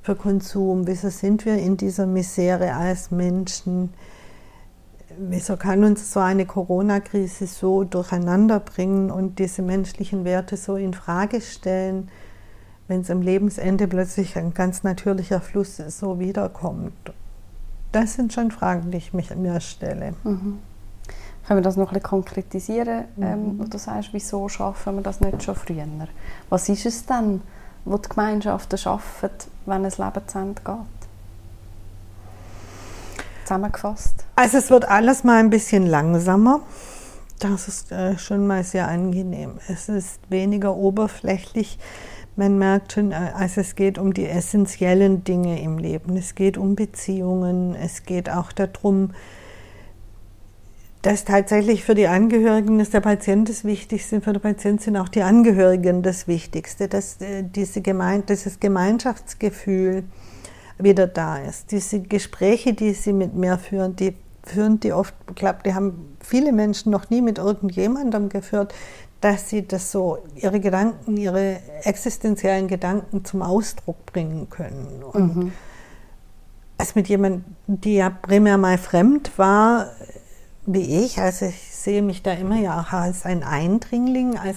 [0.03, 3.95] für Konsum, wieso sind wir in dieser Misere als Menschen?
[5.19, 10.95] Wieso kann uns so eine Corona-Krise so durcheinander bringen und diese menschlichen Werte so in
[10.95, 12.09] Frage stellen,
[12.89, 17.13] wenn es am Lebensende plötzlich ein ganz natürlicher Fluss so wiederkommt?
[17.93, 20.15] Das sind schon Fragen, die ich mich, mir stelle.
[20.25, 20.59] Mhm.
[21.47, 23.05] Können wir das noch ein bisschen konkretisieren?
[23.17, 23.23] Mhm.
[23.23, 25.87] Ähm, du sagst, wieso schaffen wir das nicht schon früher?
[26.49, 27.43] Was ist es denn,
[27.85, 29.31] was die Gemeinschaften schaffen,
[29.67, 31.02] wenn es Leben zu Ende geht?
[33.43, 34.25] Zusammengefasst?
[34.37, 36.61] Also es wird alles mal ein bisschen langsamer.
[37.39, 39.59] Das ist äh, schon mal sehr angenehm.
[39.69, 41.79] Es ist weniger oberflächlich.
[42.37, 46.17] Man merkt schon, äh, also es geht um die essentiellen Dinge im Leben.
[46.17, 47.75] Es geht um Beziehungen.
[47.75, 49.11] Es geht auch darum,
[51.03, 55.09] dass tatsächlich für die Angehörigen ist der Patient das Wichtigste, für den Patienten sind auch
[55.09, 60.05] die Angehörigen das Wichtigste, dass äh, diese Gemein dieses Gemeinschaftsgefühl
[60.83, 61.71] wieder da ist.
[61.71, 64.15] Diese Gespräche, die sie mit mir führen, die
[64.45, 68.75] führen die oft, ich glaube, die haben viele Menschen noch nie mit irgendjemandem geführt,
[69.21, 75.03] dass sie das so, ihre Gedanken, ihre existenziellen Gedanken zum Ausdruck bringen können.
[75.05, 75.53] Und mhm.
[76.77, 79.91] als mit jemandem, die ja primär mal fremd war,
[80.67, 84.57] wie ich, also ich sehe mich da immer ja auch als ein Eindringling, als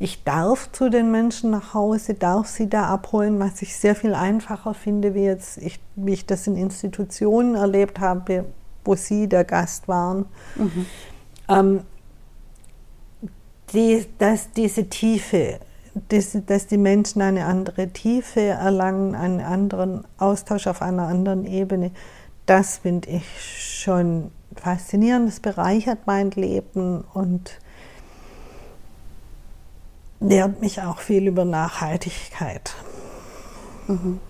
[0.00, 4.14] ich darf zu den Menschen nach Hause, darf sie da abholen, was ich sehr viel
[4.14, 8.44] einfacher finde, wie jetzt ich, wie ich das in Institutionen erlebt habe,
[8.84, 10.26] wo sie der Gast waren.
[10.54, 10.86] Mhm.
[11.48, 11.80] Ähm,
[13.72, 15.58] die, dass diese Tiefe,
[16.08, 21.90] dass, dass die Menschen eine andere Tiefe erlangen, einen anderen Austausch auf einer anderen Ebene,
[22.46, 23.24] das finde ich
[23.82, 25.28] schon faszinierend.
[25.28, 27.58] Das bereichert mein Leben und
[30.20, 32.74] lehrt mich auch viel über Nachhaltigkeit.
[33.86, 34.20] Mhm.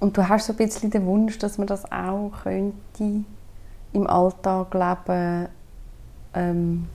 [0.00, 3.24] Und du hast so ein bisschen den Wunsch, dass man das auch könnte
[3.92, 5.48] im Alltag leben,
[6.32, 6.88] ähm,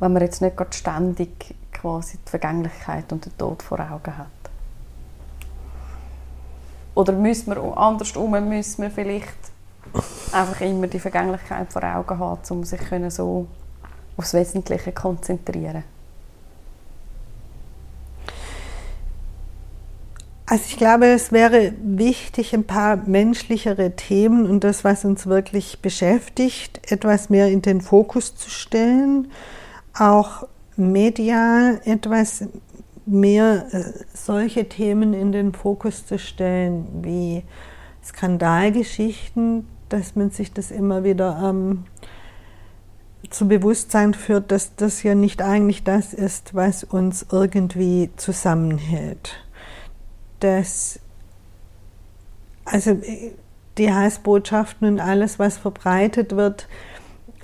[0.00, 4.26] wenn man jetzt nicht gerade ständig quasi die Vergänglichkeit und den Tod vor Augen hat.
[6.94, 9.38] Oder müssen wir andersrum, müssen wir vielleicht
[10.32, 13.46] einfach immer die Vergänglichkeit vor Augen haben, um sich so
[14.22, 15.82] aufs Wesentliche konzentrieren?
[20.46, 25.80] Also ich glaube, es wäre wichtig, ein paar menschlichere Themen und das, was uns wirklich
[25.80, 29.28] beschäftigt, etwas mehr in den Fokus zu stellen,
[29.98, 32.44] auch medial etwas
[33.06, 33.82] mehr äh,
[34.14, 37.44] solche Themen in den Fokus zu stellen wie
[38.04, 41.84] Skandalgeschichten, dass man sich das immer wieder ähm,
[43.30, 49.42] zu Bewusstsein führt, dass das ja nicht eigentlich das ist, was uns irgendwie zusammenhält
[50.42, 50.98] dass
[52.64, 52.98] also
[53.78, 56.68] die Heißbotschaften und alles, was verbreitet wird,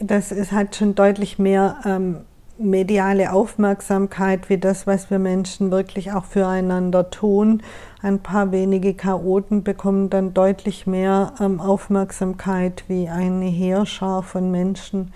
[0.00, 2.18] das es hat schon deutlich mehr ähm,
[2.58, 7.62] mediale Aufmerksamkeit wie das, was wir Menschen wirklich auch füreinander tun.
[8.02, 15.12] Ein paar wenige Chaoten bekommen dann deutlich mehr ähm, Aufmerksamkeit wie eine Heerschar von Menschen,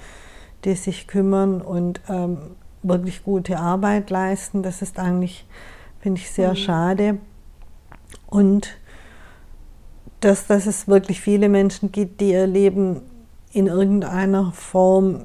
[0.65, 2.39] die sich kümmern und ähm,
[2.83, 4.63] wirklich gute Arbeit leisten.
[4.63, 5.47] Das ist eigentlich,
[6.01, 6.57] finde ich, sehr mhm.
[6.57, 7.19] schade.
[8.27, 8.77] Und
[10.21, 13.03] dass, dass es wirklich viele Menschen gibt, die ihr Leben
[13.53, 15.23] in irgendeiner Form,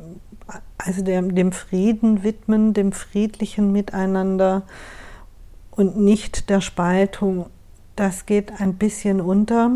[0.78, 4.64] also dem, dem Frieden widmen, dem friedlichen Miteinander
[5.72, 7.48] und nicht der Spaltung,
[7.96, 9.72] das geht ein bisschen unter.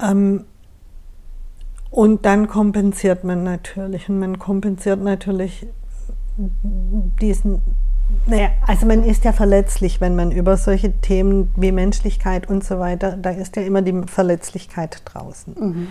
[0.00, 0.44] Ähm,
[1.92, 4.08] und dann kompensiert man natürlich.
[4.08, 5.66] Und man kompensiert natürlich
[7.20, 7.60] diesen
[8.26, 12.78] naja, also man ist ja verletzlich, wenn man über solche Themen wie Menschlichkeit und so
[12.78, 15.54] weiter, da ist ja immer die Verletzlichkeit draußen.
[15.58, 15.88] Mhm.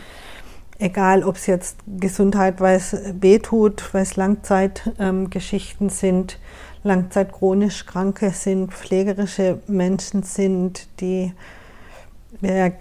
[0.77, 6.39] Egal, ob es jetzt Gesundheit, weil es wehtut, weil es Langzeitgeschichten ähm, sind,
[6.83, 11.33] Langzeit chronisch Kranke sind, pflegerische Menschen sind, die
[12.41, 12.71] ja,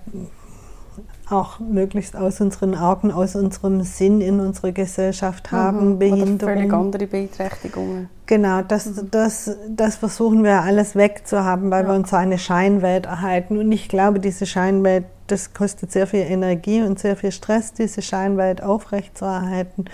[1.30, 5.98] auch möglichst aus unseren Augen, aus unserem Sinn in unserer Gesellschaft haben, mhm.
[5.98, 6.34] Behinderungen.
[6.36, 8.08] Oder völlig andere Beeinträchtigungen.
[8.26, 9.10] Genau, das, mhm.
[9.10, 11.90] das, das versuchen wir alles wegzuhaben, weil ja.
[11.90, 13.58] wir uns eine Scheinwelt erhalten.
[13.58, 18.02] Und ich glaube, diese Scheinwelt, das kostet sehr viel Energie und sehr viel Stress, diese
[18.02, 19.86] Scheinwelt aufrechtzuerhalten.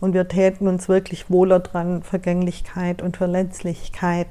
[0.00, 4.28] Und wir täten uns wirklich wohler dran, Vergänglichkeit und Verletzlichkeit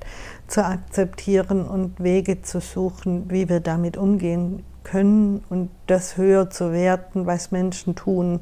[0.47, 6.71] zu akzeptieren und Wege zu suchen, wie wir damit umgehen können und das höher zu
[6.71, 8.39] werten, was Menschen tun,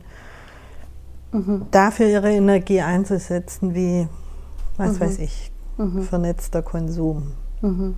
[1.31, 1.65] mhm.
[1.71, 4.07] dafür ihre Energie einzusetzen, wie,
[4.77, 4.99] was mhm.
[5.01, 6.03] weiß ich, mhm.
[6.03, 7.33] vernetzter Konsum.
[7.61, 7.95] Mhm.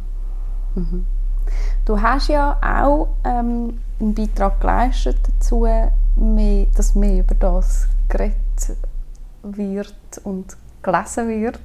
[0.75, 1.05] Mhm.
[1.85, 5.67] Du hast ja auch ähm, einen Beitrag geleistet dazu,
[6.15, 8.35] mehr, dass mehr über das geredet
[9.43, 11.59] wird und gelesen wird.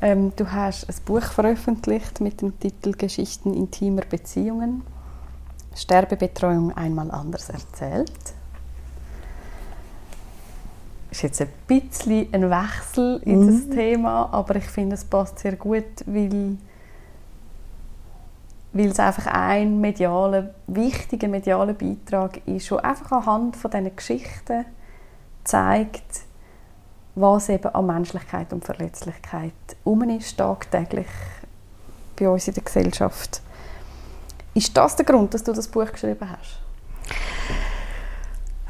[0.00, 4.82] Ähm, du hast ein Buch veröffentlicht mit dem Titel Geschichten intimer Beziehungen.
[5.74, 8.12] Sterbebetreuung einmal anders erzählt.
[11.08, 13.46] Das ist jetzt ein bisschen ein Wechsel in mhm.
[13.46, 16.56] das Thema, aber ich finde, es passt sehr gut, weil
[18.74, 24.64] weil es einfach ein medialer, wichtiger medialer Beitrag ist, der einfach anhand von diesen Geschichten
[25.44, 26.22] zeigt,
[27.14, 29.52] was eben an Menschlichkeit und Verletzlichkeit
[29.84, 31.06] um ist, tagtäglich
[32.16, 33.36] bei uns in der Gesellschaft.
[33.36, 33.42] Ist
[34.76, 36.60] das der Grund, dass du das Buch geschrieben hast?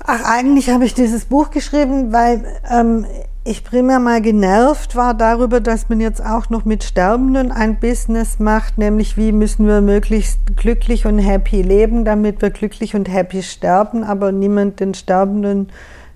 [0.06, 3.06] Ach, eigentlich habe ich dieses Buch geschrieben, weil ähm,
[3.44, 8.38] ich primär mal genervt war darüber, dass man jetzt auch noch mit Sterbenden ein Business
[8.38, 13.42] macht, nämlich wie müssen wir möglichst glücklich und happy leben, damit wir glücklich und happy
[13.42, 15.68] sterben, aber niemand den Sterbenden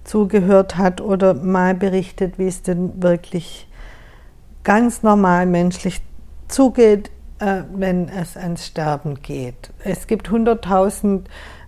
[0.04, 3.68] zugehört hat oder mal berichtet, wie es denn wirklich
[4.64, 6.00] ganz normal menschlich
[6.48, 9.70] zugeht, wenn es ans Sterben geht.
[9.84, 11.22] Es gibt 100.000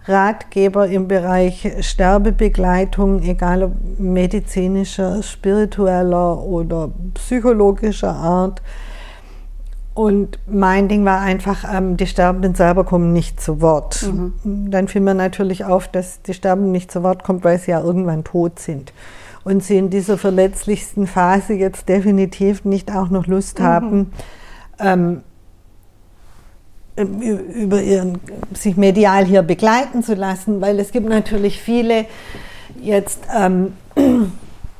[0.07, 8.63] Ratgeber im Bereich Sterbebegleitung, egal ob medizinischer, spiritueller oder psychologischer Art.
[9.93, 14.03] Und mein Ding war einfach, ähm, die Sterbenden selber kommen nicht zu Wort.
[14.03, 14.71] Mhm.
[14.71, 17.83] Dann fiel mir natürlich auf, dass die Sterbenden nicht zu Wort kommen, weil sie ja
[17.83, 18.93] irgendwann tot sind.
[19.45, 23.65] Und sie in dieser verletzlichsten Phase jetzt definitiv nicht auch noch Lust mhm.
[23.65, 24.13] haben,
[24.79, 25.23] ähm,
[27.03, 28.19] über ihren,
[28.55, 32.07] sich medial hier begleiten zu lassen, weil es gibt natürlich viele
[32.81, 33.75] jetzt, ähm,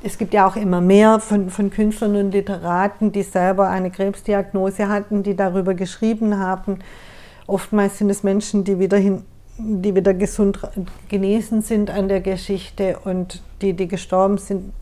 [0.03, 4.89] es gibt ja auch immer mehr von, von Künstlern und Literaten, die selber eine Krebsdiagnose
[4.89, 6.79] hatten, die darüber geschrieben haben.
[7.47, 9.25] Oftmals sind es Menschen, die wieder, hin,
[9.59, 10.61] die wieder gesund
[11.09, 14.73] genesen sind an der Geschichte und die, die gestorben sind.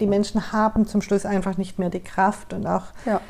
[0.00, 3.20] Die Menschen haben zum Schluss einfach nicht mehr die Kraft und auch ja.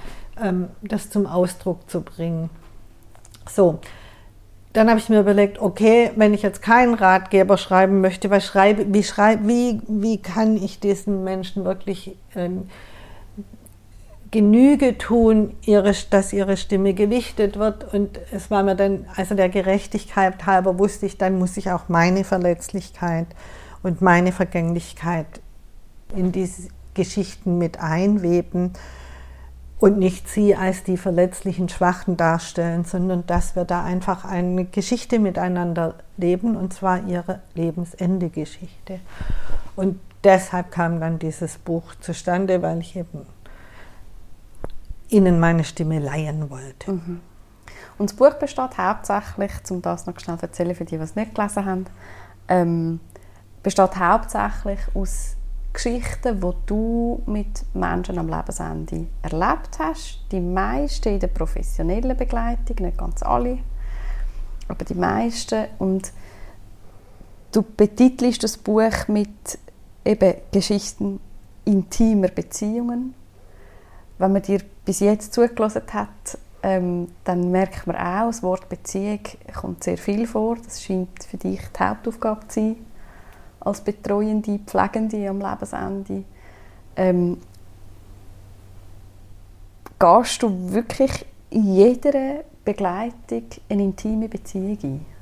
[0.42, 2.48] ähm, das zum Ausdruck zu bringen.
[3.48, 3.80] So,
[4.74, 8.92] dann habe ich mir überlegt, okay, wenn ich jetzt keinen Ratgeber schreiben möchte, was schreibe,
[8.92, 12.50] wie, schreibe, wie, wie kann ich diesen Menschen wirklich äh,
[14.32, 17.94] Genüge tun, ihre, dass ihre Stimme gewichtet wird.
[17.94, 21.88] Und es war mir dann, also der Gerechtigkeit halber wusste ich, dann muss ich auch
[21.88, 23.28] meine Verletzlichkeit
[23.84, 25.26] und meine Vergänglichkeit
[26.16, 28.72] in diese Geschichten mit einweben
[29.80, 35.18] und nicht sie als die verletzlichen Schwachen darstellen, sondern dass wir da einfach eine Geschichte
[35.18, 39.00] miteinander leben und zwar ihre Lebensende-Geschichte.
[39.76, 43.26] Und deshalb kam dann dieses Buch zustande, weil ich eben
[45.08, 46.92] ihnen meine Stimme leihen wollte.
[46.92, 47.20] Mhm.
[47.98, 51.14] Und das Buch besteht hauptsächlich, um das noch schnell zu erzählen für die, die es
[51.14, 51.86] nicht gelesen haben,
[52.48, 53.00] ähm,
[53.62, 55.36] besteht hauptsächlich aus
[55.74, 60.20] Geschichten, die du mit Menschen am Lebensende erlebt hast.
[60.30, 63.58] Die meisten in der professionellen Begleitung, nicht ganz alle,
[64.68, 65.66] aber die meisten.
[65.78, 66.12] Und
[67.52, 69.58] du betitelst das Buch mit
[70.04, 71.20] eben Geschichten
[71.64, 73.14] intimer Beziehungen.
[74.18, 79.20] Wenn man dir bis jetzt zugelassen hat, ähm, dann merkt man auch, das Wort Beziehung
[79.54, 80.56] kommt sehr viel vor.
[80.64, 82.76] Das scheint für dich die Hauptaufgabe zu sein
[83.64, 86.24] als Betreuende, Pflegende am Lebensende.
[86.96, 87.38] Ähm,
[89.98, 95.13] gehst du wirklich in jeder Begleitung eine intime Beziehung ein?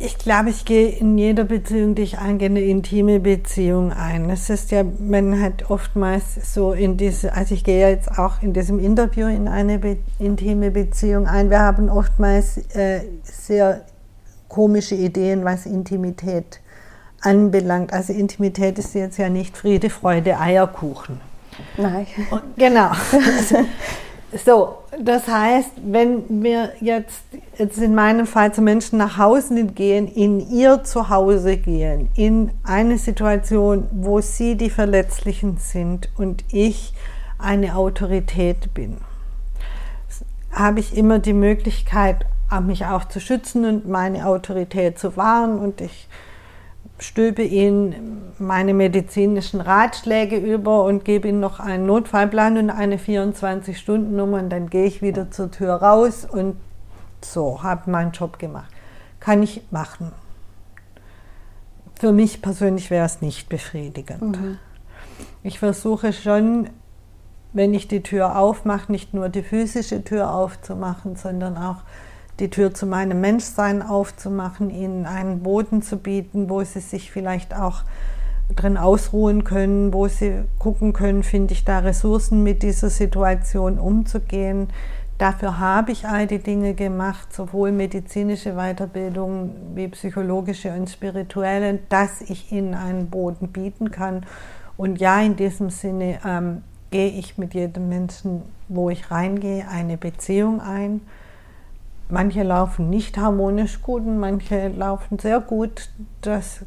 [0.00, 4.30] Ich glaube, ich gehe in jeder Beziehung, die ich eingehe, eine intime Beziehung ein.
[4.30, 8.52] Es ist ja, man hat oftmals so in diese, also ich gehe jetzt auch in
[8.52, 11.50] diesem Interview in eine be intime Beziehung ein.
[11.50, 13.86] Wir haben oftmals äh, sehr
[14.46, 16.60] komische Ideen, was Intimität
[17.22, 17.92] anbelangt.
[17.92, 21.20] Also Intimität ist jetzt ja nicht Friede, Freude, Eierkuchen.
[21.76, 22.06] Nein.
[22.30, 22.92] Und, genau.
[24.44, 27.22] So, das heißt, wenn wir jetzt,
[27.56, 32.98] jetzt in meinem Fall zu Menschen nach Hause gehen, in ihr Zuhause gehen, in eine
[32.98, 36.92] Situation, wo sie die Verletzlichen sind und ich
[37.38, 38.98] eine Autorität bin,
[40.52, 42.26] habe ich immer die Möglichkeit,
[42.62, 46.08] mich auch zu schützen und meine Autorität zu wahren und ich
[46.98, 54.38] stülpe ihnen meine medizinischen Ratschläge über und gebe ihnen noch einen Notfallplan und eine 24-Stunden-Nummer
[54.38, 56.56] und dann gehe ich wieder zur Tür raus und
[57.24, 58.70] so, habe meinen Job gemacht.
[59.20, 60.12] Kann ich machen.
[61.98, 64.22] Für mich persönlich wäre es nicht befriedigend.
[64.22, 64.58] Mhm.
[65.42, 66.70] Ich versuche schon,
[67.52, 71.82] wenn ich die Tür aufmache, nicht nur die physische Tür aufzumachen, sondern auch
[72.40, 77.54] die Tür zu meinem Menschsein aufzumachen, ihnen einen Boden zu bieten, wo sie sich vielleicht
[77.54, 77.82] auch
[78.54, 84.68] drin ausruhen können, wo sie gucken können, finde ich da Ressourcen mit dieser Situation umzugehen.
[85.18, 92.20] Dafür habe ich all die Dinge gemacht, sowohl medizinische Weiterbildung wie psychologische und spirituelle, dass
[92.20, 94.24] ich ihnen einen Boden bieten kann.
[94.76, 96.62] Und ja, in diesem Sinne ähm,
[96.92, 101.00] gehe ich mit jedem Menschen, wo ich reingehe, eine Beziehung ein.
[102.10, 105.90] Manche laufen nicht harmonisch gut und manche laufen sehr gut.
[106.22, 106.60] Das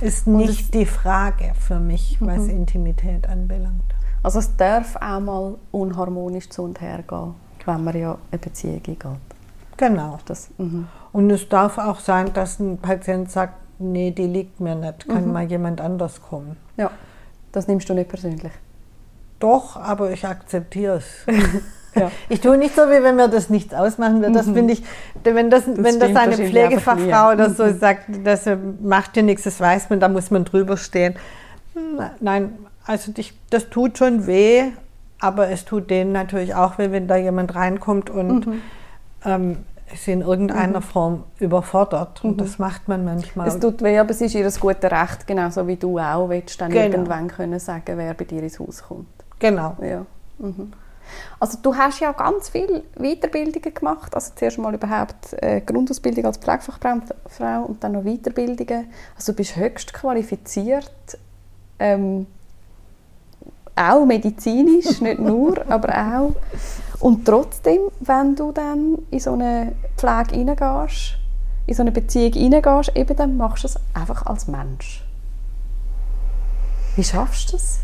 [0.00, 2.50] ist nicht die Frage für mich, was mhm.
[2.50, 3.94] Intimität anbelangt.
[4.22, 8.82] Also es darf auch mal unharmonisch zu und her gehen, wenn man ja eine Beziehung
[8.82, 9.04] geht.
[9.76, 10.18] Genau.
[10.24, 10.88] Das, mhm.
[11.12, 15.26] Und es darf auch sein, dass ein Patient sagt, nee, die liegt mir nicht, kann
[15.26, 15.32] mhm.
[15.32, 16.56] mal jemand anders kommen.
[16.76, 16.90] Ja,
[17.52, 18.52] das nimmst du nicht persönlich.
[19.38, 21.26] Doch, aber ich akzeptiere es.
[21.96, 22.10] Ja.
[22.28, 24.32] Ich tue nicht so, wie wenn mir das nichts ausmachen würde.
[24.32, 24.54] Das mhm.
[24.54, 24.82] finde ich,
[25.24, 28.48] wenn das, das wenn das eine Pflegefachfrau oder so sagt, das
[28.82, 31.14] macht dir nichts, das weiß man, da muss man drüber stehen.
[32.20, 32.52] Nein,
[32.84, 34.64] also dich, das tut schon weh,
[35.18, 38.62] aber es tut denen natürlich auch weh, wenn da jemand reinkommt und mhm.
[39.24, 39.56] ähm,
[39.92, 40.84] ist in irgendeiner mhm.
[40.84, 42.24] Form überfordert.
[42.24, 42.36] Und mhm.
[42.38, 43.48] das macht man manchmal.
[43.48, 46.70] Es tut weh, aber es ist ihr gutes Recht, genauso wie du auch willst, dann
[46.70, 46.84] genau.
[46.84, 49.06] irgendwann können sagen, wer bei dir ins Haus kommt.
[49.38, 49.76] Genau.
[49.80, 50.06] Ja.
[50.38, 50.72] Mhm.
[51.38, 56.38] Also du hast ja ganz viele Weiterbildungen gemacht, also zuerst mal überhaupt äh, Grundausbildung als
[56.38, 58.88] Pflegefachfrau und dann noch Weiterbildungen.
[59.16, 61.18] Also du bist höchst qualifiziert,
[61.78, 62.26] ähm,
[63.74, 66.32] auch medizinisch, nicht nur, aber auch.
[67.00, 71.16] Und trotzdem, wenn du dann in so eine Pflege hineingehst,
[71.66, 75.04] in so eine Beziehung hineingehst, eben dann machst du es einfach als Mensch.
[76.96, 77.80] Wie schaffst du das?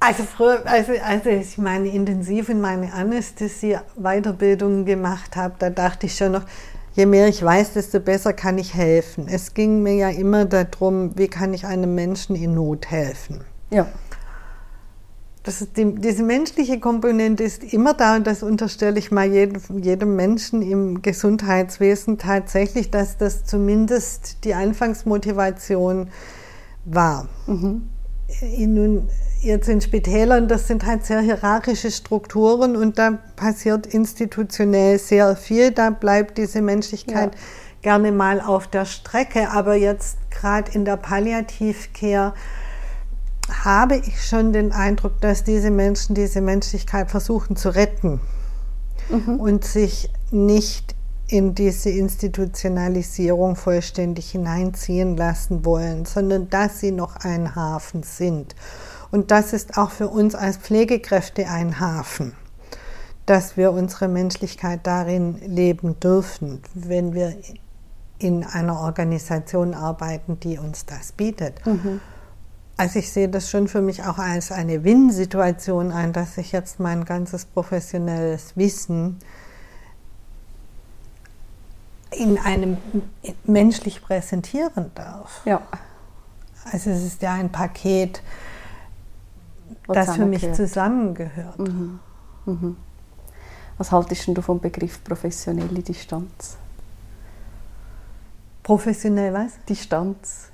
[0.00, 6.16] Also früher, also, also ich meine intensiv in meine Anästhesie-Weiterbildung gemacht habe, da dachte ich
[6.16, 6.44] schon noch,
[6.92, 9.26] je mehr ich weiß, desto besser kann ich helfen.
[9.28, 13.40] Es ging mir ja immer darum, wie kann ich einem Menschen in Not helfen.
[13.70, 13.88] Ja.
[15.42, 19.82] Das ist die, diese menschliche Komponente ist immer da und das unterstelle ich mal jedem,
[19.82, 26.08] jedem Menschen im Gesundheitswesen tatsächlich, dass das zumindest die Anfangsmotivation
[26.84, 27.28] war.
[27.46, 27.88] Mhm.
[28.58, 29.08] Nun,
[29.40, 35.70] jetzt in Spitälern, das sind halt sehr hierarchische Strukturen und da passiert institutionell sehr viel.
[35.70, 37.40] Da bleibt diese Menschlichkeit ja.
[37.82, 39.50] gerne mal auf der Strecke.
[39.50, 42.34] Aber jetzt gerade in der Palliativcare
[43.64, 48.20] habe ich schon den Eindruck, dass diese Menschen diese Menschlichkeit versuchen zu retten
[49.08, 49.40] mhm.
[49.40, 50.94] und sich nicht
[51.28, 58.54] in diese Institutionalisierung vollständig hineinziehen lassen wollen, sondern dass sie noch ein Hafen sind.
[59.10, 62.34] Und das ist auch für uns als Pflegekräfte ein Hafen,
[63.26, 67.36] dass wir unsere Menschlichkeit darin leben dürfen, wenn wir
[68.18, 71.64] in einer Organisation arbeiten, die uns das bietet.
[71.64, 72.00] Mhm.
[72.76, 76.78] Also ich sehe das schon für mich auch als eine Win-Situation ein, dass ich jetzt
[76.78, 79.18] mein ganzes professionelles Wissen
[82.10, 82.76] in einem
[83.44, 85.42] menschlich präsentieren darf.
[85.44, 85.60] Ja.
[86.70, 88.22] Also es ist ja ein Paket,
[89.94, 91.58] das für mich zusammengehört.
[91.58, 91.98] Mhm.
[92.46, 92.76] Mhm.
[93.78, 96.56] Was haltest du vom Begriff professionelle Distanz?
[98.62, 99.52] Professionell was?
[99.68, 100.50] Distanz.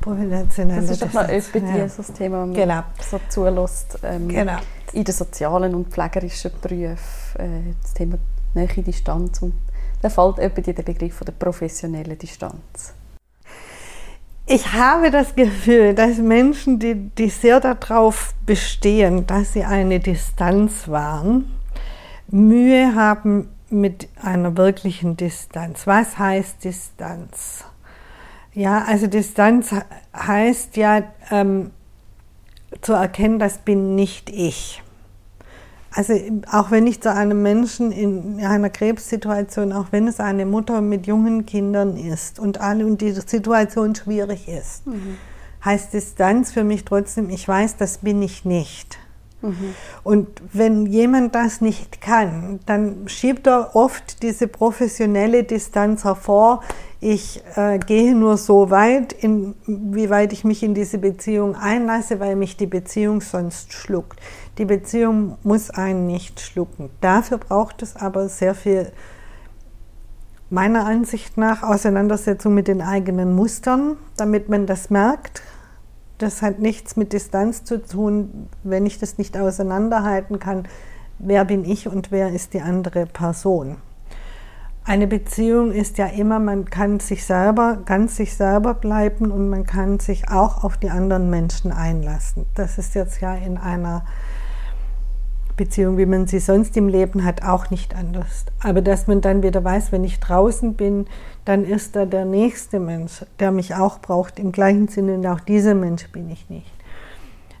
[0.00, 1.88] Professionelle das ist doch mal öfter ja.
[1.88, 2.82] so das Thema, wenn man genau.
[3.10, 3.98] so zulässt.
[4.02, 4.58] Ähm, genau.
[4.92, 8.18] In den sozialen und pflegerischen Berufen, äh, das Thema
[8.54, 9.40] Nähe, Distanz.
[9.42, 9.54] Und
[10.02, 12.92] da fällt etwa der Begriff der professionellen Distanz.
[14.48, 20.86] Ich habe das Gefühl, dass Menschen, die, die sehr darauf bestehen, dass sie eine Distanz
[20.86, 21.50] wahren,
[22.28, 25.88] Mühe haben mit einer wirklichen Distanz.
[25.88, 27.64] Was heißt Distanz?
[28.54, 29.74] Ja, also Distanz
[30.14, 31.72] heißt ja ähm,
[32.82, 34.80] zu erkennen, das bin nicht ich.
[35.96, 36.12] Also
[36.52, 41.06] auch wenn ich zu einem Menschen in einer Krebssituation, auch wenn es eine Mutter mit
[41.06, 45.16] jungen Kindern ist und alle und die Situation schwierig ist, mhm.
[45.64, 48.98] heißt Distanz für mich trotzdem, ich weiß, das bin ich nicht.
[49.40, 49.74] Mhm.
[50.04, 56.62] Und wenn jemand das nicht kann, dann schiebt er oft diese professionelle Distanz hervor.
[57.00, 62.56] Ich äh, gehe nur so weit, inwieweit ich mich in diese Beziehung einlasse, weil mich
[62.56, 64.18] die Beziehung sonst schluckt.
[64.56, 66.88] Die Beziehung muss einen nicht schlucken.
[67.02, 68.90] Dafür braucht es aber sehr viel,
[70.48, 75.42] meiner Ansicht nach, Auseinandersetzung mit den eigenen Mustern, damit man das merkt.
[76.16, 80.66] Das hat nichts mit Distanz zu tun, wenn ich das nicht auseinanderhalten kann.
[81.18, 83.76] Wer bin ich und wer ist die andere Person?
[84.88, 89.66] Eine Beziehung ist ja immer, man kann sich selber, ganz sich selber bleiben und man
[89.66, 92.46] kann sich auch auf die anderen Menschen einlassen.
[92.54, 94.04] Das ist jetzt ja in einer
[95.56, 98.44] Beziehung, wie man sie sonst im Leben hat, auch nicht anders.
[98.62, 101.06] Aber dass man dann wieder weiß, wenn ich draußen bin,
[101.44, 105.40] dann ist da der nächste Mensch, der mich auch braucht, im gleichen Sinne, und auch
[105.40, 106.72] dieser Mensch bin ich nicht.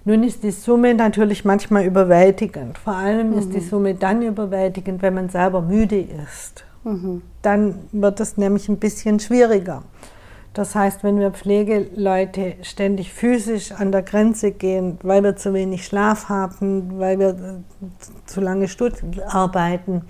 [0.04, 2.78] Nun ist die Summe natürlich manchmal überwältigend.
[2.78, 3.68] Vor allem ist die mhm.
[3.68, 6.64] Summe dann überwältigend, wenn man selber müde ist.
[7.42, 9.82] Dann wird es nämlich ein bisschen schwieriger.
[10.54, 15.84] Das heißt, wenn wir Pflegeleute ständig physisch an der Grenze gehen, weil wir zu wenig
[15.84, 17.62] Schlaf haben, weil wir
[18.24, 20.02] zu lange Stunden arbeiten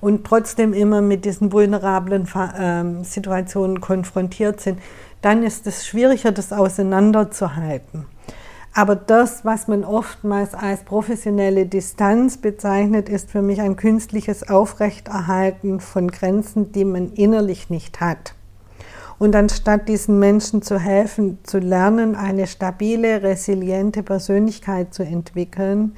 [0.00, 4.78] und trotzdem immer mit diesen vulnerablen ähm, Situationen konfrontiert sind,
[5.20, 8.06] dann ist es schwieriger, das auseinanderzuhalten.
[8.78, 15.80] Aber das, was man oftmals als professionelle Distanz bezeichnet, ist für mich ein künstliches Aufrechterhalten
[15.80, 18.34] von Grenzen, die man innerlich nicht hat.
[19.18, 25.96] Und anstatt diesen Menschen zu helfen, zu lernen, eine stabile, resiliente Persönlichkeit zu entwickeln,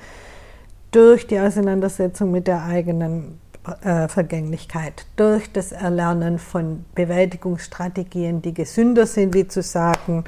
[0.91, 3.39] durch die Auseinandersetzung mit der eigenen
[3.83, 10.25] äh, Vergänglichkeit, durch das Erlernen von Bewältigungsstrategien, die gesünder sind, wie zu sagen,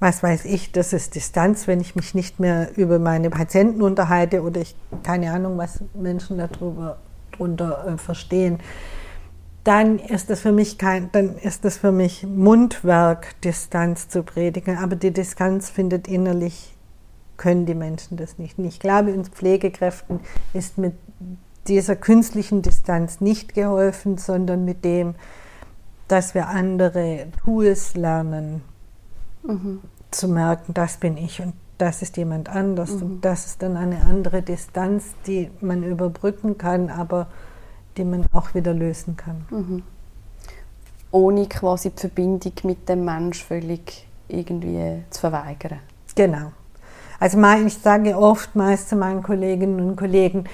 [0.00, 4.42] was weiß ich, das ist Distanz, wenn ich mich nicht mehr über meine Patienten unterhalte
[4.42, 6.98] oder ich keine Ahnung, was Menschen darüber
[7.32, 8.60] drunter äh, verstehen
[9.68, 14.78] dann ist es für mich kein, dann ist es für mich Mundwerk, Distanz zu predigen.
[14.78, 16.74] Aber die Distanz findet innerlich,
[17.36, 18.58] können die Menschen das nicht.
[18.58, 20.20] Und ich glaube, uns Pflegekräften
[20.54, 20.94] ist mit
[21.66, 25.16] dieser künstlichen Distanz nicht geholfen, sondern mit dem,
[26.08, 28.62] dass wir andere Tools lernen,
[29.48, 29.80] mhm.
[30.10, 32.90] zu merken, das bin ich und das ist jemand anders.
[32.90, 33.02] Mhm.
[33.02, 37.26] Und das ist dann eine andere Distanz, die man überbrücken kann, aber
[37.96, 39.44] die man auch wieder lösen kann.
[39.50, 39.82] Mhm.
[41.10, 45.80] Ohne quasi die Verbindung mit dem Mensch völlig irgendwie zu verweigern.
[46.14, 46.52] Genau.
[47.20, 50.44] Also ich sage oftmals zu meinen Kolleginnen und Kollegen,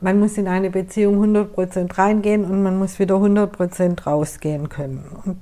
[0.00, 5.04] man muss in eine Beziehung 100% reingehen und man muss wieder 100% rausgehen können.
[5.24, 5.40] Und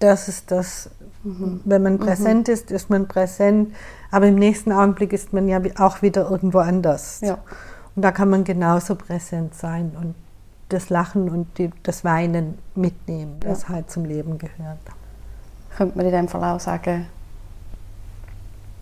[0.00, 0.90] das ist das,
[1.24, 1.60] mhm.
[1.64, 2.00] wenn man mhm.
[2.00, 2.54] präsent mhm.
[2.54, 3.74] ist, ist man präsent,
[4.10, 7.20] aber im nächsten Augenblick ist man ja auch wieder irgendwo anders.
[7.22, 7.38] Ja.
[7.96, 9.92] Und da kann man genauso präsent sein.
[10.00, 10.14] Und
[10.68, 13.50] das Lachen und die, das Weinen mitnehmen, ja.
[13.50, 14.78] das halt zum Leben gehört.
[15.76, 17.06] Könnte man in dem Fall auch sagen,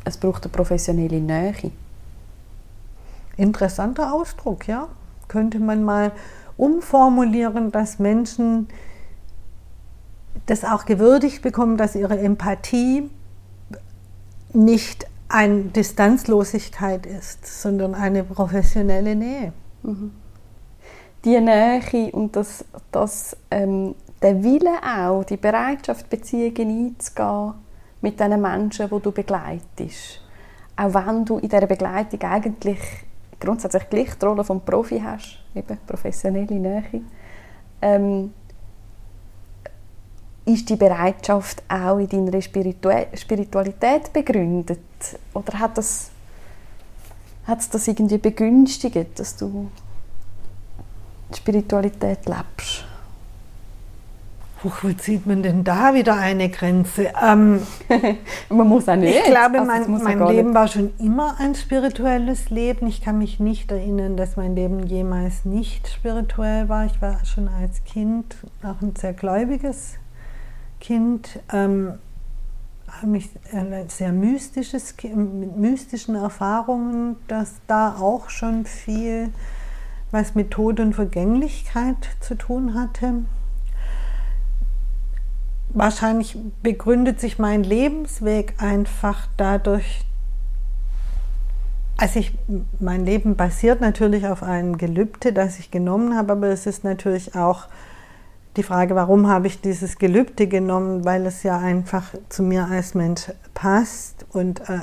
[0.04, 1.54] es braucht eine professionelle Nähe?
[3.36, 4.88] Interessanter Ausdruck, ja.
[5.28, 6.12] Könnte man mal
[6.56, 8.68] umformulieren, dass Menschen
[10.46, 13.08] das auch gewürdigt bekommen, dass ihre Empathie
[14.52, 19.52] nicht eine Distanzlosigkeit ist, sondern eine professionelle Nähe.
[19.82, 20.12] Mhm
[21.24, 27.54] die Nähe und das, das, ähm, der Wille auch, die Bereitschaft, Beziehungen einzugehen
[28.00, 30.20] mit den Menschen, die du begleitest.
[30.76, 32.80] Auch wenn du in dieser Begleitung eigentlich
[33.38, 37.02] grundsätzlich gleich die Rolle des Profi hast, eben professionelle Nähe,
[37.80, 38.32] ähm,
[40.44, 44.80] ist die Bereitschaft auch in deiner Spiritualität begründet?
[45.34, 46.10] Oder hat das,
[47.46, 49.70] hat es das irgendwie begünstigt, dass du
[51.34, 52.84] Spiritualität lebst?
[54.64, 57.12] Wo zieht man denn da wieder eine Grenze?
[57.20, 57.62] Ähm,
[58.48, 59.16] man muss auch nicht.
[59.16, 60.54] Ich glaube, also, mein, mein Leben nicht.
[60.54, 62.86] war schon immer ein spirituelles Leben.
[62.86, 66.86] Ich kann mich nicht erinnern, dass mein Leben jemals nicht spirituell war.
[66.86, 69.94] Ich war schon als Kind auch ein sehr gläubiges
[70.82, 71.38] Kind.
[71.52, 71.94] Ähm,
[73.06, 79.30] mich ein sehr mystisches, mit mystischen Erfahrungen, dass da auch schon viel
[80.10, 83.24] was mit Tod und Vergänglichkeit zu tun hatte.
[85.70, 90.04] Wahrscheinlich begründet sich mein Lebensweg einfach dadurch,
[91.96, 92.36] also ich,
[92.78, 97.34] mein Leben basiert natürlich auf einem Gelübde, das ich genommen habe, aber es ist natürlich
[97.36, 97.68] auch
[98.56, 102.94] die Frage, warum habe ich dieses Gelübde genommen, weil es ja einfach zu mir als
[102.94, 104.80] Mensch passt und äh,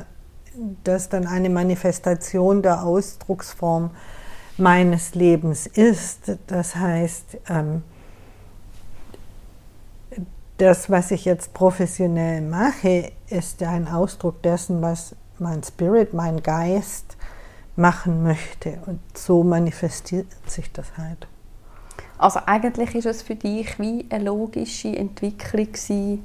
[0.83, 3.91] das dann eine Manifestation der Ausdrucksform
[4.57, 6.37] meines Lebens ist.
[6.47, 7.83] Das heißt, ähm,
[10.57, 16.43] das, was ich jetzt professionell mache, ist ja ein Ausdruck dessen, was mein Spirit, mein
[16.43, 17.15] Geist
[17.77, 18.79] machen möchte.
[18.85, 21.27] Und so manifestiert sich das halt.
[22.19, 26.23] Also eigentlich ist es für dich wie eine logische Entwicklung gewesen,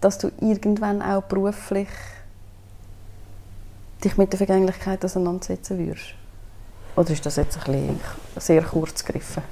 [0.00, 1.88] dass du irgendwann auch beruflich
[4.02, 6.14] dich mit der Vergänglichkeit auseinandersetzen würdest?
[6.96, 8.00] Oder ist das jetzt ein bisschen
[8.36, 9.44] sehr kurz gegriffen?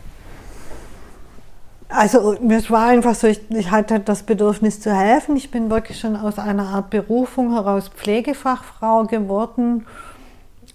[1.89, 5.37] Also es war einfach so, ich, ich, hatte das Bedürfnis zu helfen.
[5.37, 9.87] Ich bin wirklich schon aus einer Art Berufung heraus Pflegefachfrau geworden.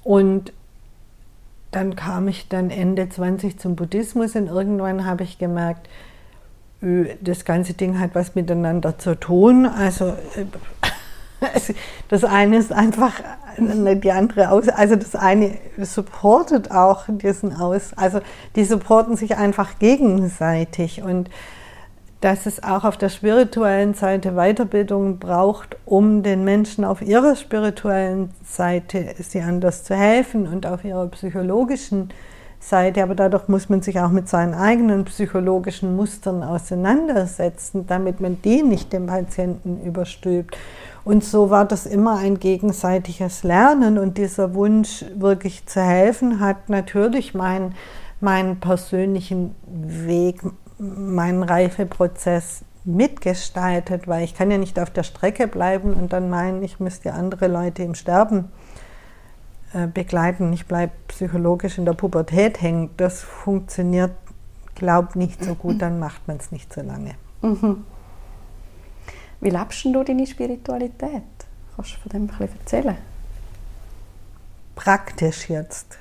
[0.03, 0.53] Und
[1.71, 5.89] dann kam ich dann Ende 20 zum Buddhismus und irgendwann habe ich gemerkt,
[7.21, 9.65] das ganze Ding hat was miteinander zu tun.
[9.65, 10.13] Also
[12.09, 13.13] Das eine ist einfach
[13.57, 14.69] die andere aus.
[14.69, 17.93] Also das eine supportet auch diesen aus.
[17.95, 18.19] Also
[18.55, 21.29] die supporten sich einfach gegenseitig und
[22.21, 28.31] dass es auch auf der spirituellen Seite Weiterbildung braucht, um den Menschen auf ihrer spirituellen
[28.43, 32.09] Seite sie anders zu helfen und auf ihrer psychologischen
[32.59, 33.03] Seite.
[33.03, 38.63] Aber dadurch muss man sich auch mit seinen eigenen psychologischen Mustern auseinandersetzen, damit man die
[38.63, 40.57] nicht dem Patienten überstülpt.
[41.05, 46.67] Und so war das immer ein gegenseitiges Lernen und dieser Wunsch, wirklich zu helfen, hat
[46.67, 47.75] natürlich meinen,
[48.19, 50.41] meinen persönlichen Weg,
[50.79, 56.63] meinen Reifeprozess mitgestaltet, weil ich kann ja nicht auf der Strecke bleiben und dann meinen,
[56.63, 58.49] ich müsste andere Leute im Sterben
[59.73, 60.53] äh, begleiten.
[60.53, 62.89] Ich bleibe psychologisch in der Pubertät hängen.
[62.95, 64.11] Das funktioniert,
[64.75, 67.15] glaubt nicht so gut, dann macht man es nicht so lange.
[67.41, 67.83] Mhm.
[69.41, 71.23] Wie lebst du deine Spiritualität?
[71.75, 72.97] Kannst du von dem ein bisschen erzählen?
[74.75, 75.97] Praktisch jetzt.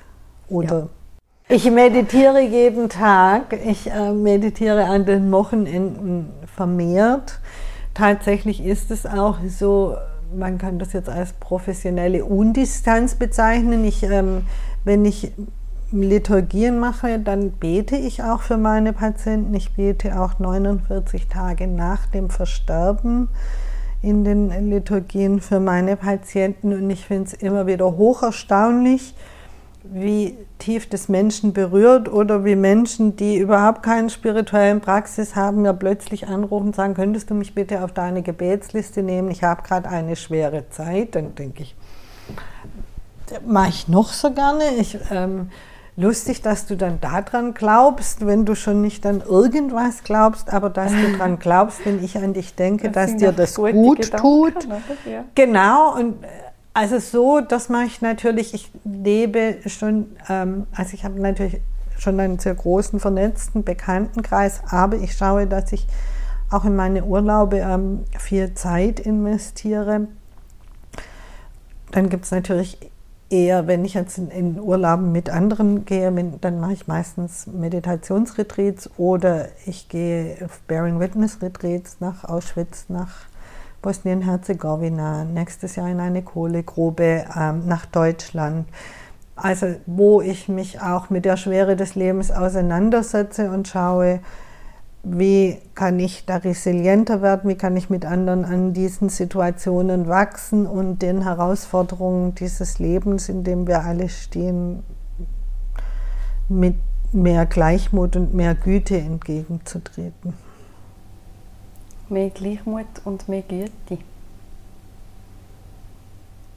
[0.47, 0.87] Oder ja.
[1.49, 3.57] Ich meditiere jeden Tag.
[3.65, 6.27] Ich äh, meditiere an den Wochenenden
[6.57, 7.39] vermehrt.
[7.93, 9.95] Tatsächlich ist es auch so,
[10.35, 13.85] man kann das jetzt als professionelle Undistanz bezeichnen.
[13.85, 14.45] Ich, ähm,
[14.83, 15.31] wenn ich
[15.93, 19.53] Liturgien mache, dann bete ich auch für meine Patienten.
[19.53, 23.29] Ich bete auch 49 Tage nach dem Versterben
[24.01, 29.15] in den Liturgien für meine Patienten und ich finde es immer wieder hoch erstaunlich,
[29.93, 35.73] wie tief das Menschen berührt oder wie Menschen, die überhaupt keine spirituellen Praxis haben, mir
[35.73, 39.29] plötzlich anrufen und sagen, könntest du mich bitte auf deine Gebetsliste nehmen?
[39.31, 41.15] Ich habe gerade eine schwere Zeit.
[41.15, 41.75] Dann denke ich,
[43.45, 44.63] mache ich noch so gerne.
[44.79, 45.49] Ich, ähm,
[45.97, 50.91] lustig, dass du dann daran glaubst, wenn du schon nicht an irgendwas glaubst, aber dass
[50.91, 54.67] du daran glaubst, wenn ich an dich denke, das dass dir das gut Gedanken, tut.
[55.05, 55.25] Ja.
[55.35, 56.27] Genau, und äh,
[56.77, 61.59] also so, das mache ich natürlich, ich lebe schon, ähm, also ich habe natürlich
[61.97, 65.87] schon einen sehr großen vernetzten Bekanntenkreis, aber ich schaue, dass ich
[66.51, 70.07] auch in meine Urlaube ähm, viel Zeit investiere.
[71.89, 72.77] Dann gibt es natürlich
[73.31, 78.91] eher, wenn ich jetzt in, in Urlauben mit anderen gehe, dann mache ich meistens Meditationsretreats
[78.99, 83.25] oder ich gehe auf Bearing Witness Retreats nach Auschwitz, nach
[83.81, 88.67] Bosnien-Herzegowina, nächstes Jahr in eine Kohlegrube ähm, nach Deutschland.
[89.35, 94.19] Also wo ich mich auch mit der Schwere des Lebens auseinandersetze und schaue,
[95.03, 100.65] wie kann ich da resilienter werden, wie kann ich mit anderen an diesen Situationen wachsen
[100.65, 104.83] und den Herausforderungen dieses Lebens, in dem wir alle stehen,
[106.49, 106.75] mit
[107.13, 110.33] mehr Gleichmut und mehr Güte entgegenzutreten.
[112.09, 113.97] Mehr Gleichmut und mehr Güte.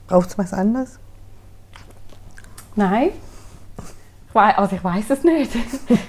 [0.07, 0.99] Braucht es was anderes?
[2.75, 3.11] Nein.
[4.27, 5.51] Ich weiß, also ich weiß es nicht.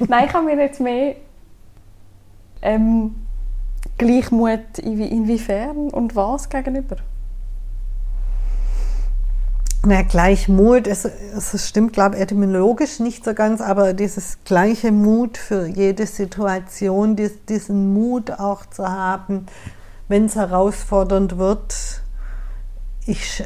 [0.08, 1.16] Nein, ich habe mir jetzt mehr
[2.62, 3.14] ähm,
[3.98, 6.96] Gleichmut inwiefern und was gegenüber?
[9.84, 15.36] Na, Gleichmut, es, es stimmt, glaube ich, etymologisch nicht so ganz, aber dieses gleiche Mut
[15.36, 19.46] für jede Situation, dies, diesen Mut auch zu haben,
[20.06, 22.02] wenn es herausfordernd wird,
[23.06, 23.42] ich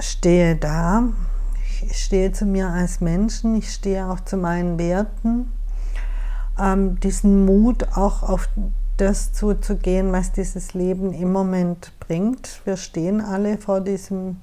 [0.00, 1.04] stehe da,
[1.82, 5.52] ich stehe zu mir als Menschen, ich stehe auch zu meinen Werten.
[6.58, 8.48] Ähm, diesen Mut auch auf
[8.96, 12.62] das zuzugehen, was dieses Leben im Moment bringt.
[12.64, 14.36] Wir stehen alle vor diesem,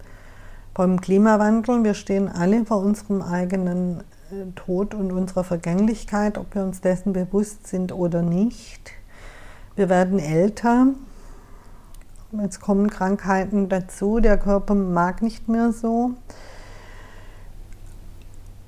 [0.76, 6.54] vor dem Klimawandel, wir stehen alle vor unserem eigenen äh, Tod und unserer Vergänglichkeit, ob
[6.54, 8.92] wir uns dessen bewusst sind oder nicht.
[9.78, 10.88] Wir werden älter,
[12.42, 16.12] jetzt kommen Krankheiten dazu, der Körper mag nicht mehr so.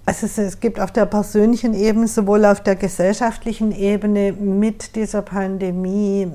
[0.07, 5.21] Also es, es, gibt auf der persönlichen Ebene, sowohl auf der gesellschaftlichen Ebene mit dieser
[5.21, 6.31] Pandemie,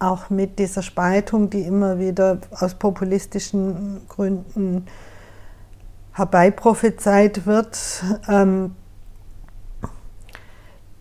[0.00, 4.88] auch mit dieser Spaltung, die immer wieder aus populistischen Gründen
[6.14, 7.78] herbeiprophezeit wird,
[8.26, 8.74] ähm,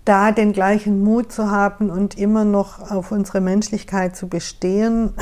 [0.06, 5.16] da den gleichen Mut zu haben und immer noch auf unsere Menschlichkeit zu bestehen,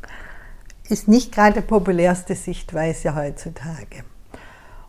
[0.88, 4.04] ist nicht gerade populärste Sichtweise heutzutage.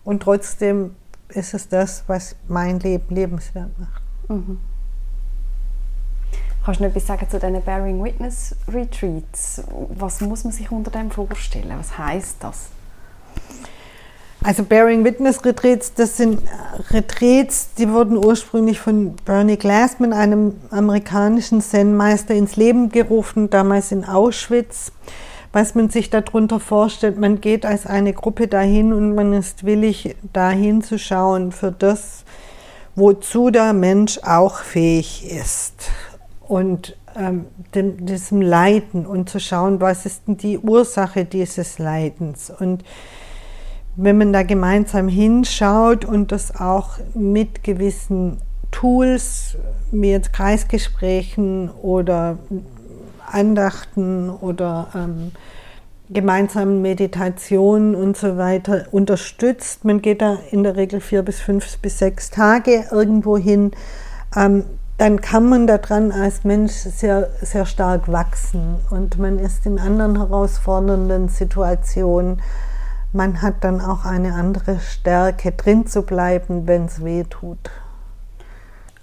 [0.06, 0.96] Und trotzdem
[1.30, 4.02] ist es das, was mein Leben lebenswert macht.
[4.30, 4.60] Mhm.
[6.64, 9.64] Kannst du noch etwas sagen zu diesen Bearing Witness Retreats?
[9.96, 11.74] Was muss man sich unter dem vorstellen?
[11.78, 12.68] Was heißt das?
[14.44, 16.42] Also Bearing Witness Retreats, das sind
[16.92, 24.06] Retreats, die wurden ursprünglich von Bernie Glassman, einem amerikanischen Zen-Meister, ins Leben gerufen, damals in
[24.06, 24.94] Auschwitz
[25.52, 27.18] was man sich darunter vorstellt.
[27.18, 32.24] Man geht als eine Gruppe dahin und man ist willig, dahin zu schauen für das,
[32.96, 35.90] wozu der Mensch auch fähig ist.
[36.48, 42.52] Und ähm, dem, diesem Leiden und zu schauen, was ist denn die Ursache dieses Leidens.
[42.52, 42.84] Und
[43.96, 48.38] wenn man da gemeinsam hinschaut und das auch mit gewissen
[48.72, 49.58] Tools,
[49.92, 52.38] wie jetzt Kreisgesprächen oder
[53.34, 55.32] Andachten oder ähm,
[56.10, 59.86] gemeinsamen Meditationen und so weiter unterstützt.
[59.86, 63.72] Man geht da in der Regel vier bis fünf bis sechs Tage irgendwo hin.
[64.36, 64.66] Ähm,
[64.98, 70.18] dann kann man daran als Mensch sehr, sehr stark wachsen und man ist in anderen
[70.18, 72.42] herausfordernden Situationen.
[73.14, 77.72] Man hat dann auch eine andere Stärke, drin zu bleiben, wenn es weh tut.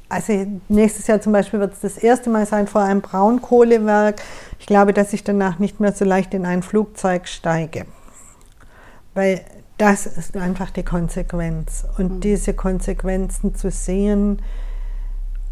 [0.08, 4.22] Also nächstes Jahr zum Beispiel wird es das erste Mal sein vor einem Braunkohlewerk.
[4.58, 7.86] Ich glaube, dass ich danach nicht mehr so leicht in ein Flugzeug steige.
[9.14, 9.44] Weil
[9.78, 11.84] das ist einfach die Konsequenz.
[11.98, 12.20] Und mhm.
[12.20, 14.42] diese Konsequenzen zu sehen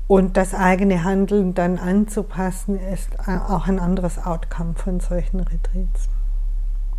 [0.07, 6.09] und das eigene Handeln dann anzupassen, ist auch ein anderes Outcome von solchen Retreats.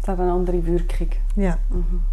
[0.02, 1.10] Das hat eine andere Wirkung.
[1.36, 1.58] Ja.
[1.70, 2.04] Mhm.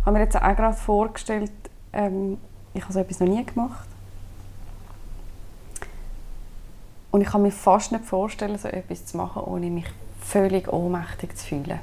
[0.00, 1.52] Ich habe mir jetzt auch gerade vorgestellt,
[1.92, 2.38] ähm,
[2.76, 3.88] ich habe so etwas noch nie gemacht.
[7.10, 9.86] Und ich kann mir fast nicht vorstellen, so etwas zu machen, ohne mich
[10.20, 11.80] völlig ohnmächtig zu fühlen.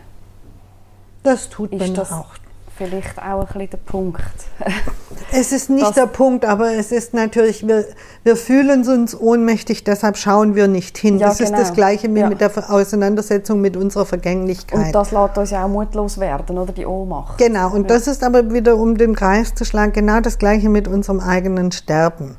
[1.24, 2.36] Das tut ist man das auch.
[2.76, 4.24] Vielleicht auch ein bisschen der Punkt.
[5.32, 7.86] es ist nicht das der Punkt, aber es ist natürlich, wir,
[8.24, 11.20] wir fühlen uns ohnmächtig, deshalb schauen wir nicht hin.
[11.20, 11.52] Ja, das genau.
[11.52, 12.30] ist das Gleiche wie Ja.
[12.30, 14.88] mit der Auseinandersetzung mit unserer Vergänglichkeit.
[14.88, 17.38] Und das lässt uns ja auch mutlos werden, oder die Ohnmacht.
[17.38, 20.88] Genau, und das ist aber wieder, um den Kreis zu schlagen, genau das Gleiche mit
[20.88, 22.38] unserem eigenen Sterben.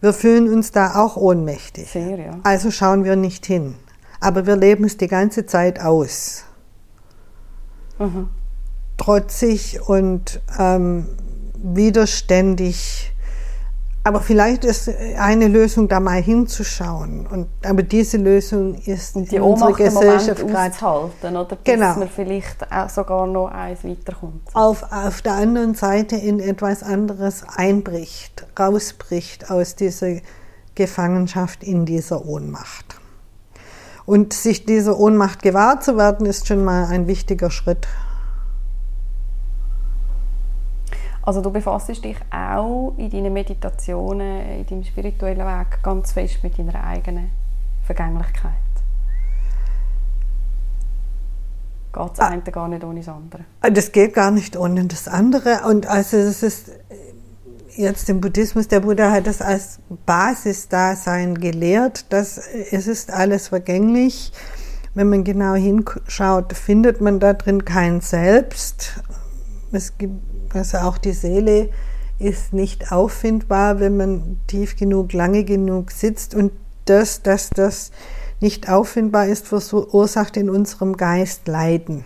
[0.00, 1.90] Wir fühlen uns da auch ohnmächtig.
[1.90, 2.38] Sehr, ja.
[2.44, 3.74] Also schauen wir nicht hin.
[4.20, 6.44] Aber wir leben es die ganze Zeit aus.
[7.98, 8.28] Mhm.
[8.98, 11.06] Trotzig und ähm,
[11.62, 13.12] widerständig.
[14.04, 17.26] Aber vielleicht ist eine Lösung, da mal hinzuschauen.
[17.26, 21.56] Und, aber diese Lösung ist Und die in unserer Gesellschaft gerade auszuhalten, oder?
[21.56, 21.96] Bis Genau.
[21.96, 24.40] man vielleicht auch sogar noch eins weiterkommt.
[24.54, 30.16] auf, auf der anderen Seite in etwas anderes einbricht, rausbricht aus dieser
[30.74, 32.96] Gefangenschaft in dieser Ohnmacht.
[34.06, 37.86] Und sich dieser Ohnmacht gewahr zu werden, ist schon mal ein wichtiger Schritt.
[41.28, 46.58] Also du befasst dich auch in deinen Meditationen, in deinem spirituellen Weg ganz fest mit
[46.58, 47.30] deiner eigenen
[47.84, 48.52] Vergänglichkeit.
[51.92, 53.44] Geht das eine gar nicht ohne das andere?
[53.60, 55.64] Das geht gar nicht ohne das andere.
[55.66, 56.70] Und also es ist
[57.76, 64.32] jetzt im Buddhismus, der Buddha hat das als Basisdasein gelehrt, dass es ist alles vergänglich.
[64.94, 69.02] Wenn man genau hinschaut, findet man da drin kein Selbst.
[69.72, 70.14] Es gibt
[70.54, 71.70] also auch die Seele
[72.18, 76.34] ist nicht auffindbar, wenn man tief genug, lange genug sitzt.
[76.34, 76.52] Und
[76.84, 77.90] das, dass das
[78.40, 82.04] nicht auffindbar ist, verursacht in unserem Geist Leiden.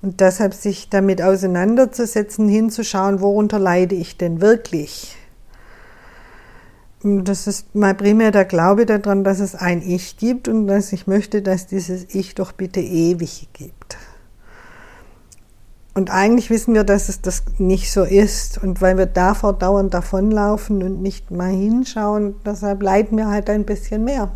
[0.00, 5.16] Und deshalb sich damit auseinanderzusetzen, hinzuschauen, worunter leide ich denn wirklich?
[7.02, 11.06] Das ist mal primär der Glaube daran, dass es ein Ich gibt und dass ich
[11.06, 13.96] möchte, dass dieses Ich doch bitte ewig gibt.
[15.98, 18.56] Und eigentlich wissen wir, dass es das nicht so ist.
[18.62, 23.64] Und weil wir davor dauernd davonlaufen und nicht mal hinschauen, deshalb leiden wir halt ein
[23.64, 24.30] bisschen mehr.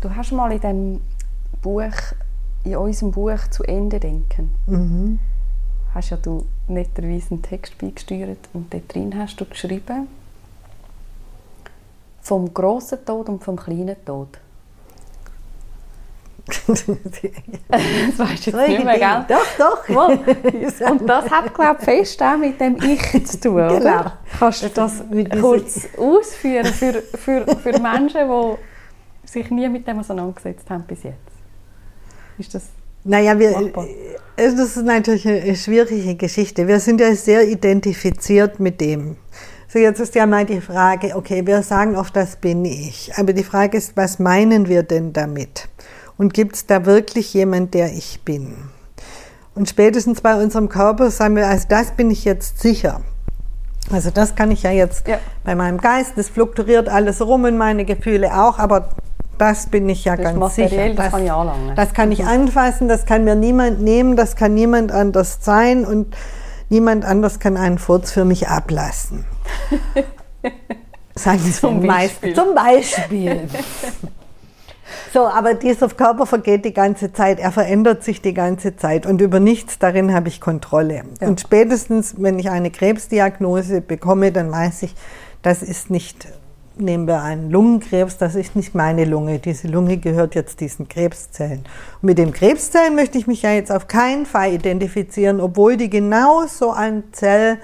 [0.00, 1.00] Du hast mal in dem
[1.62, 1.92] Buch,
[2.64, 5.20] in unserem Buch zu Ende denken, Mhm.
[5.94, 10.08] hast ja du netterweise einen Text beigesteuert und dort drin hast du geschrieben
[12.22, 14.40] vom grossen Tod und vom kleinen Tod.
[16.48, 19.24] Das weißt du jetzt nicht mehr, gell?
[19.28, 19.88] Doch, doch.
[20.90, 23.78] Und das hat, glaube ich, fest auch mit dem Ich zu tun, oder?
[23.78, 24.04] Genau.
[24.38, 25.02] Kannst du das
[25.40, 31.16] kurz ausführen für, für, für Menschen, die sich nie mit dem auseinandergesetzt haben bis jetzt?
[32.38, 32.64] Ist das
[33.04, 33.86] Naja, wir, Machbar.
[33.86, 36.66] äh, das ist natürlich eine schwierige Geschichte.
[36.66, 39.16] Wir sind ja sehr identifiziert mit dem.
[39.70, 43.12] So, jetzt ist ja mal die Frage, okay, wir sagen oft, das bin ich.
[43.16, 45.68] Aber die Frage ist, was meinen wir denn damit?
[46.18, 48.54] Und gibt es da wirklich jemand, der ich bin?
[49.54, 53.00] Und spätestens bei unserem Körper sagen wir, also das bin ich jetzt sicher.
[53.90, 55.18] Also das kann ich ja jetzt Ja.
[55.44, 58.90] bei meinem Geist, das fluktuiert alles rum und meine Gefühle auch, aber
[59.38, 60.92] das bin ich ja Das ganz sicher.
[60.94, 61.74] das kann ich anlangen.
[61.76, 66.14] Das kann ich anfassen, das kann mir niemand nehmen, das kann niemand anders sein und
[66.68, 69.24] niemand anders kann einen Furz für mich ablassen.
[71.14, 72.34] Sagen Sie Zum Beispiel.
[72.34, 73.48] Zum Beispiel.
[75.12, 79.20] So, aber dieser Körper vergeht die ganze Zeit, er verändert sich die ganze Zeit und
[79.20, 81.02] über nichts darin habe ich Kontrolle.
[81.20, 81.28] Ja.
[81.28, 84.94] Und spätestens, wenn ich eine Krebsdiagnose bekomme, dann weiß ich,
[85.42, 86.28] das ist nicht,
[86.76, 89.38] nehmen wir einen Lungenkrebs, das ist nicht meine Lunge.
[89.38, 91.60] Diese Lunge gehört jetzt diesen Krebszellen.
[91.60, 95.88] Und mit den Krebszellen möchte ich mich ja jetzt auf keinen Fall identifizieren, obwohl die
[95.88, 97.58] genauso ein Zell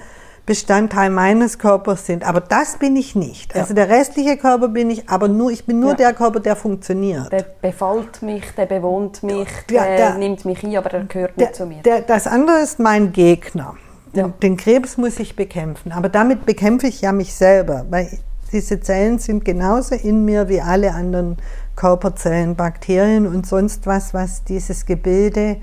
[0.45, 2.23] Bestandteil meines Körpers sind.
[2.23, 3.55] Aber das bin ich nicht.
[3.55, 3.61] Ja.
[3.61, 5.95] Also der restliche Körper bin ich, aber nur, ich bin nur ja.
[5.95, 7.31] der Körper, der funktioniert.
[7.31, 11.37] Der befällt mich, der bewohnt mich, der, der, der nimmt mich ein, aber er gehört
[11.37, 11.81] nicht zu mir.
[12.05, 13.75] das andere ist mein Gegner.
[14.13, 15.91] Den, den Krebs muss ich bekämpfen.
[15.91, 18.07] Aber damit bekämpfe ich ja mich selber, weil
[18.51, 21.37] diese Zellen sind genauso in mir wie alle anderen
[21.75, 25.57] Körperzellen, Bakterien und sonst was, was dieses Gebilde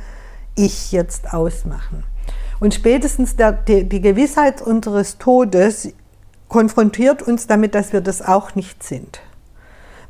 [0.55, 2.05] ich jetzt ausmachen.
[2.63, 5.89] Und spätestens der, die, die Gewissheit unseres Todes
[6.47, 9.21] konfrontiert uns damit, dass wir das auch nicht sind.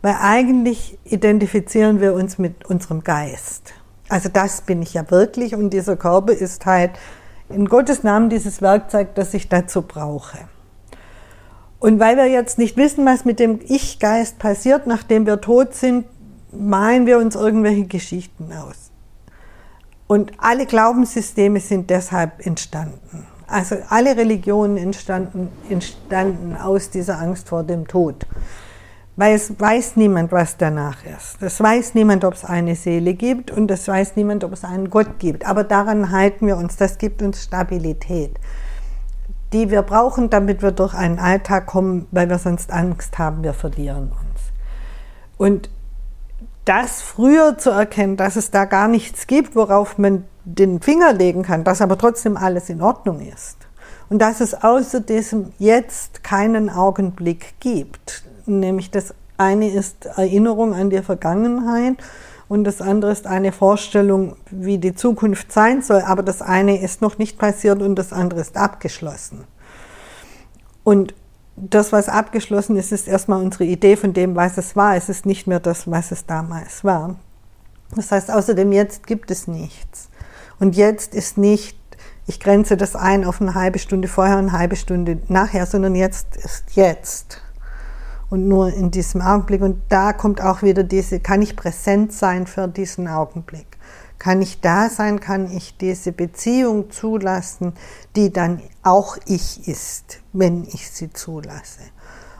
[0.03, 3.73] Weil eigentlich identifizieren wir uns mit unserem Geist.
[4.11, 6.91] Also das bin ich ja wirklich und dieser Körper ist halt
[7.49, 10.37] in Gottes Namen dieses Werkzeug, das ich dazu brauche.
[11.79, 16.05] Und weil wir jetzt nicht wissen, was mit dem Ich-Geist passiert, nachdem wir tot sind,
[16.53, 18.92] malen wir uns irgendwelche Geschichten aus.
[20.13, 23.27] Und alle Glaubenssysteme sind deshalb entstanden.
[23.47, 28.27] Also alle Religionen entstanden, entstanden aus dieser Angst vor dem Tod.
[29.17, 31.41] Weil es weiß niemand, was danach ist.
[31.41, 34.91] Es weiß niemand, ob es eine Seele gibt und es weiß niemand, ob es einen
[34.91, 35.47] Gott gibt.
[35.47, 36.77] Aber daran halten wir uns.
[36.77, 38.39] Das gibt uns Stabilität,
[39.55, 43.55] die wir brauchen, damit wir durch einen Alltag kommen, weil wir sonst Angst haben, wir
[43.55, 44.53] verlieren uns.
[45.39, 45.71] Und
[46.65, 51.43] das früher zu erkennen, dass es da gar nichts gibt, worauf man den Finger legen
[51.43, 53.57] kann, dass aber trotzdem alles in Ordnung ist.
[54.09, 58.25] Und dass es außer diesem Jetzt keinen Augenblick gibt.
[58.47, 61.97] Nämlich das eine ist Erinnerung an die Vergangenheit
[62.49, 66.03] und das andere ist eine Vorstellung, wie die Zukunft sein soll.
[66.03, 69.45] Aber das eine ist noch nicht passiert und das andere ist abgeschlossen.
[70.85, 71.15] Und
[71.57, 74.97] das, was abgeschlossen ist, ist erstmal unsere Idee von dem, was es war.
[74.97, 77.17] Es ist nicht mehr das, was es damals war.
[77.95, 80.09] Das heißt, außerdem jetzt gibt es nichts.
[80.59, 81.77] Und jetzt ist nicht,
[82.27, 85.95] ich grenze das ein auf eine halbe Stunde vorher und eine halbe Stunde nachher, sondern
[85.95, 87.43] jetzt ist jetzt.
[88.31, 89.61] Und nur in diesem Augenblick.
[89.61, 93.67] Und da kommt auch wieder diese, kann ich präsent sein für diesen Augenblick?
[94.23, 95.19] Kann ich da sein?
[95.19, 97.73] Kann ich diese Beziehung zulassen,
[98.15, 101.81] die dann auch ich ist, wenn ich sie zulasse?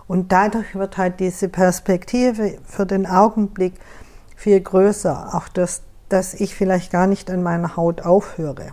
[0.07, 3.75] Und dadurch wird halt diese Perspektive für den Augenblick
[4.37, 5.35] viel größer.
[5.35, 8.69] Auch das, dass ich vielleicht gar nicht an meiner Haut aufhöre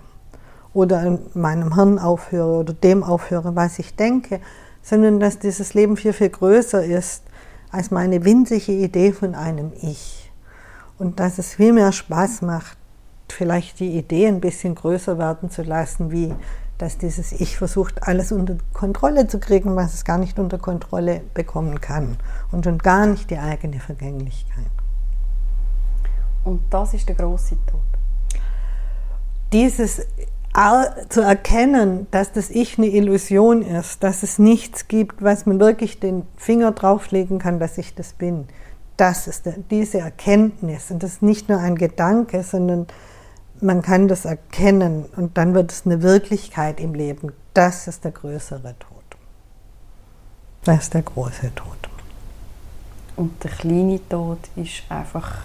[0.76, 4.39] oder an meinem Hirn aufhöre oder dem aufhöre, was ich denke,
[4.84, 7.24] sondern dass dieses Leben viel, viel größer ist
[7.72, 10.32] als meine winzige Idee von einem Ich.
[10.99, 12.78] Und dass es viel mehr Spaß macht,
[13.34, 16.34] vielleicht die Idee ein bisschen größer werden zu lassen, wie
[16.80, 21.21] dass dieses Ich versucht, alles unter Kontrolle zu kriegen, was es gar nicht unter Kontrolle
[21.34, 22.17] bekommen kann.
[22.51, 24.71] Und schon gar nicht die eigene Vergänglichkeit.
[26.45, 27.82] Und das ist der große Tod.
[29.51, 30.07] Dieses
[31.09, 35.99] zu erkennen, dass das Ich eine Illusion ist, dass es nichts gibt, was man wirklich
[35.99, 38.47] den Finger drauflegen kann, dass ich das bin.
[38.97, 40.91] Das ist diese Erkenntnis.
[40.91, 42.88] Und das ist nicht nur ein Gedanke, sondern
[43.62, 47.34] man kann das erkennen und dann wird es eine Wirklichkeit im Leben.
[47.53, 49.03] Das ist der größere Tod.
[50.64, 51.89] Das ist der große Tod.
[53.16, 55.36] Und der kleine Tod ist einfach,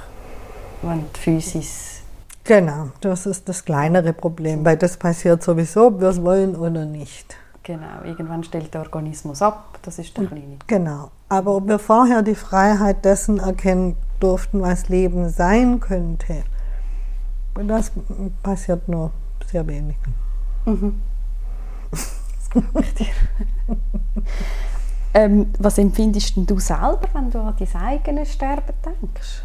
[0.82, 2.02] wenn die Physis.
[2.44, 6.84] Genau, das ist das kleinere Problem, weil das passiert sowieso, ob wir es wollen oder
[6.84, 7.36] nicht.
[7.62, 10.58] Genau, irgendwann stellt der Organismus ab, das ist der kleine.
[10.66, 16.44] Genau, aber ob wir vorher die Freiheit dessen erkennen durften, was Leben sein könnte,
[17.54, 17.92] das
[18.42, 19.10] passiert nur
[19.46, 19.96] sehr wenig.
[20.64, 21.00] Mhm.
[25.14, 29.42] ähm, was empfindest du selber, wenn du an dein eigenes Sterben denkst?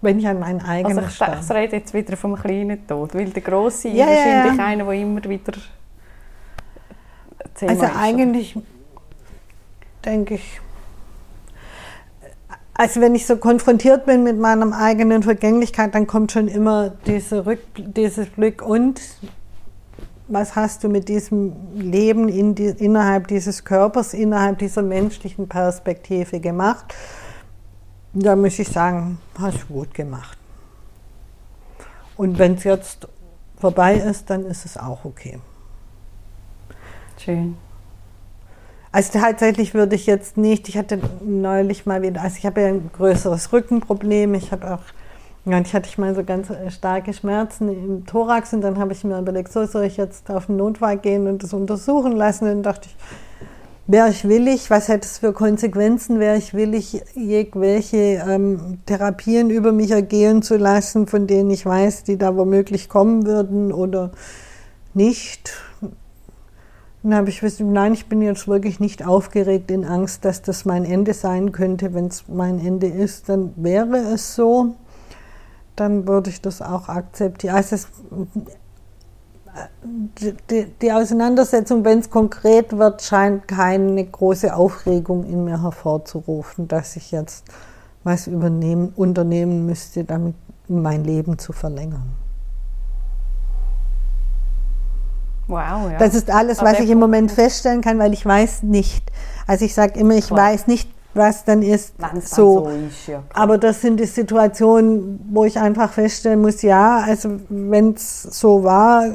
[0.00, 1.40] Wenn ich an mein eigenes also ich, Sterben...
[1.42, 4.64] Ich rede jetzt wieder vom kleinen Tod, weil der große ja, ist wahrscheinlich ja.
[4.64, 5.52] einer, der immer wieder...
[7.60, 8.56] Also eigentlich
[10.04, 10.60] denke ich,
[12.78, 17.44] also wenn ich so konfrontiert bin mit meiner eigenen Vergänglichkeit, dann kommt schon immer diese
[17.44, 19.00] Rück, dieses Blick und
[20.28, 26.38] was hast du mit diesem Leben in die, innerhalb dieses Körpers, innerhalb dieser menschlichen Perspektive
[26.38, 26.94] gemacht?
[28.12, 30.38] Da muss ich sagen, hast du gut gemacht.
[32.16, 33.08] Und wenn es jetzt
[33.56, 35.40] vorbei ist, dann ist es auch okay.
[37.16, 37.56] Schön.
[38.90, 42.68] Also tatsächlich würde ich jetzt nicht, ich hatte neulich mal wieder, also ich habe ja
[42.68, 44.80] ein größeres Rückenproblem, ich habe auch,
[45.44, 48.92] ja, ich hatte ich mal so ganz äh, starke Schmerzen im Thorax und dann habe
[48.92, 52.44] ich mir überlegt, so soll ich jetzt auf den Notfall gehen und das untersuchen lassen?
[52.44, 52.96] Und dann dachte ich,
[53.86, 59.72] wäre ich willig, was hätte es für Konsequenzen, wäre ich willig, irgendwelche ähm, Therapien über
[59.72, 64.12] mich ergehen zu lassen, von denen ich weiß, die da womöglich kommen würden oder
[64.94, 65.52] nicht.
[67.08, 70.66] Dann habe ich gesagt, nein, ich bin jetzt wirklich nicht aufgeregt in Angst, dass das
[70.66, 71.94] mein Ende sein könnte.
[71.94, 74.74] Wenn es mein Ende ist, dann wäre es so.
[75.74, 77.56] Dann würde ich das auch akzeptieren.
[77.56, 77.88] Also es,
[80.50, 86.94] die, die Auseinandersetzung, wenn es konkret wird, scheint keine große Aufregung in mir hervorzurufen, dass
[86.96, 87.46] ich jetzt
[88.04, 90.34] was übernehmen, unternehmen müsste, damit
[90.68, 92.27] mein Leben zu verlängern.
[95.48, 95.98] Wow, ja.
[95.98, 99.02] Das ist alles, was ich im Moment feststellen kann, weil ich weiß nicht.
[99.46, 100.52] Also ich sage immer, ich Klar.
[100.52, 101.94] weiß nicht, was dann ist.
[101.98, 102.64] Wenn's so.
[102.64, 106.98] Dann so ist ja, Aber das sind die Situationen, wo ich einfach feststellen muss, ja,
[107.00, 109.14] also wenn es so war,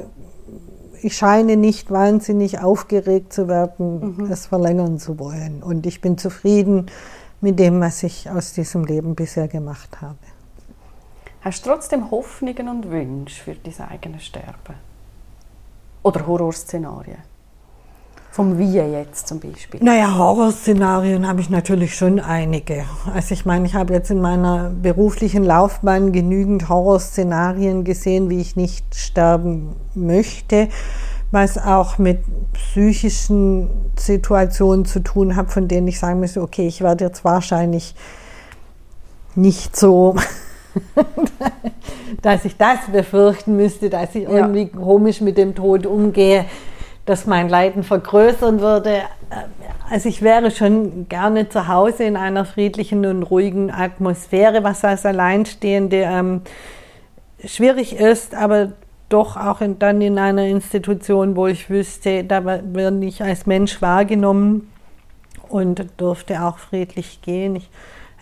[1.03, 4.31] ich scheine nicht wahnsinnig aufgeregt zu werden, mhm.
[4.31, 5.61] es verlängern zu wollen.
[5.61, 6.87] Und ich bin zufrieden
[7.41, 10.17] mit dem, was ich aus diesem Leben bisher gemacht habe.
[11.41, 14.75] Hast du trotzdem Hoffnungen und Wünsche für dein eigenes Sterben?
[16.03, 17.17] Oder Horrorszenarien?
[18.31, 19.79] Vom Wie jetzt zum Beispiel?
[19.83, 22.85] Naja, Horrorszenarien habe ich natürlich schon einige.
[23.13, 28.55] Also ich meine, ich habe jetzt in meiner beruflichen Laufbahn genügend Horrorszenarien gesehen, wie ich
[28.55, 30.69] nicht sterben möchte,
[31.29, 32.23] was auch mit
[32.53, 37.93] psychischen Situationen zu tun hat, von denen ich sagen müsste, okay, ich werde jetzt wahrscheinlich
[39.35, 40.15] nicht so
[42.21, 46.45] dass ich das befürchten müsste, dass ich irgendwie komisch mit dem Tod umgehe
[47.05, 49.01] das mein Leiden vergrößern würde.
[49.89, 55.05] Also ich wäre schon gerne zu Hause in einer friedlichen und ruhigen Atmosphäre, was als
[55.05, 56.41] Alleinstehende ähm,
[57.43, 58.73] schwierig ist, aber
[59.09, 63.81] doch auch in, dann in einer Institution, wo ich wüsste, da werde ich als Mensch
[63.81, 64.71] wahrgenommen
[65.49, 67.57] und durfte auch friedlich gehen.
[67.57, 67.69] Ich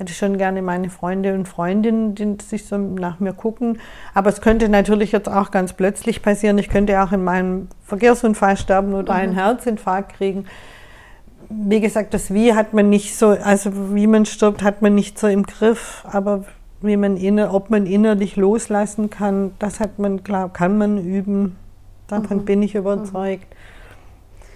[0.01, 3.79] hätte schon gerne meine Freunde und Freundinnen, die sich so nach mir gucken.
[4.15, 6.57] Aber es könnte natürlich jetzt auch ganz plötzlich passieren.
[6.57, 9.37] Ich könnte auch in meinem Verkehrsunfall sterben oder einen mhm.
[9.37, 10.45] Herzinfarkt kriegen.
[11.49, 15.19] Wie gesagt, das Wie hat man nicht so, also wie man stirbt, hat man nicht
[15.19, 16.03] so im Griff.
[16.11, 16.45] Aber
[16.81, 21.57] wie man inner, ob man innerlich loslassen kann, das hat man, klar, kann man üben.
[22.07, 22.45] Davon mhm.
[22.45, 23.45] bin ich überzeugt.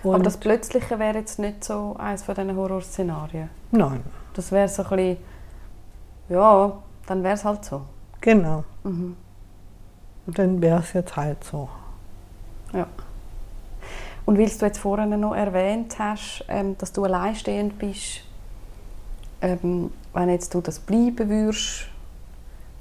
[0.03, 0.09] Mhm.
[0.09, 3.49] Aber das Plötzliche wäre jetzt nicht so eines von diesen Horrorszenarien?
[3.71, 4.01] Nein.
[4.33, 5.17] Das wäre so ein bisschen
[6.30, 6.73] ja,
[7.05, 7.82] dann wäre es halt so.
[8.21, 8.63] Genau.
[8.84, 9.15] Mhm.
[10.26, 11.69] Und dann wäre es jetzt halt so.
[12.73, 12.88] Ja.
[14.26, 18.21] Und weil du jetzt vorhin noch erwähnt hast, ähm, dass du alleinstehend bist,
[19.41, 21.88] ähm, wenn jetzt du das bleiben würdest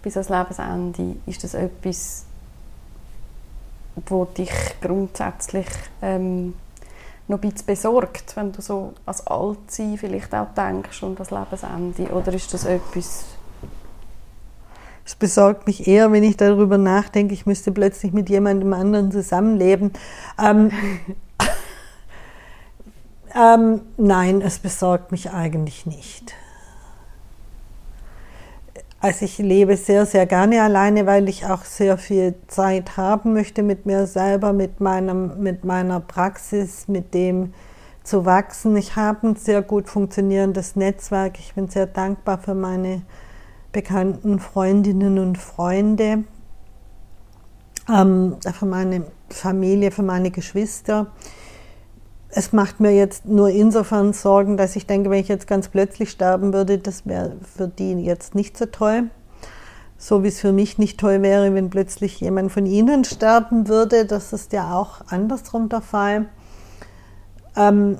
[0.02, 2.24] bis ans Lebensende, ist das etwas,
[4.06, 5.66] wo dich grundsätzlich
[6.00, 6.54] ähm,
[7.28, 12.10] noch ein bisschen besorgt, wenn du so als Altsein vielleicht auch denkst und das Lebensende?
[12.12, 13.24] Oder ist das etwas...
[15.04, 19.92] Es besorgt mich eher, wenn ich darüber nachdenke, ich müsste plötzlich mit jemandem anderen zusammenleben.
[20.42, 20.70] Ähm,
[23.34, 26.34] ähm, nein, es besorgt mich eigentlich nicht.
[29.04, 33.62] Also ich lebe sehr, sehr gerne alleine, weil ich auch sehr viel Zeit haben möchte
[33.62, 37.52] mit mir selber, mit, meinem, mit meiner Praxis, mit dem
[38.02, 38.74] zu wachsen.
[38.78, 41.38] Ich habe ein sehr gut funktionierendes Netzwerk.
[41.38, 43.02] Ich bin sehr dankbar für meine
[43.74, 46.24] bekannten Freundinnen und Freunde,
[47.92, 51.08] ähm, für meine Familie, für meine Geschwister
[52.36, 56.10] es macht mir jetzt nur insofern Sorgen, dass ich denke, wenn ich jetzt ganz plötzlich
[56.10, 59.04] sterben würde, das wäre für die jetzt nicht so toll.
[59.96, 64.04] So wie es für mich nicht toll wäre, wenn plötzlich jemand von ihnen sterben würde.
[64.04, 66.26] Das ist ja auch andersrum der Fall.
[67.56, 67.98] Ähm,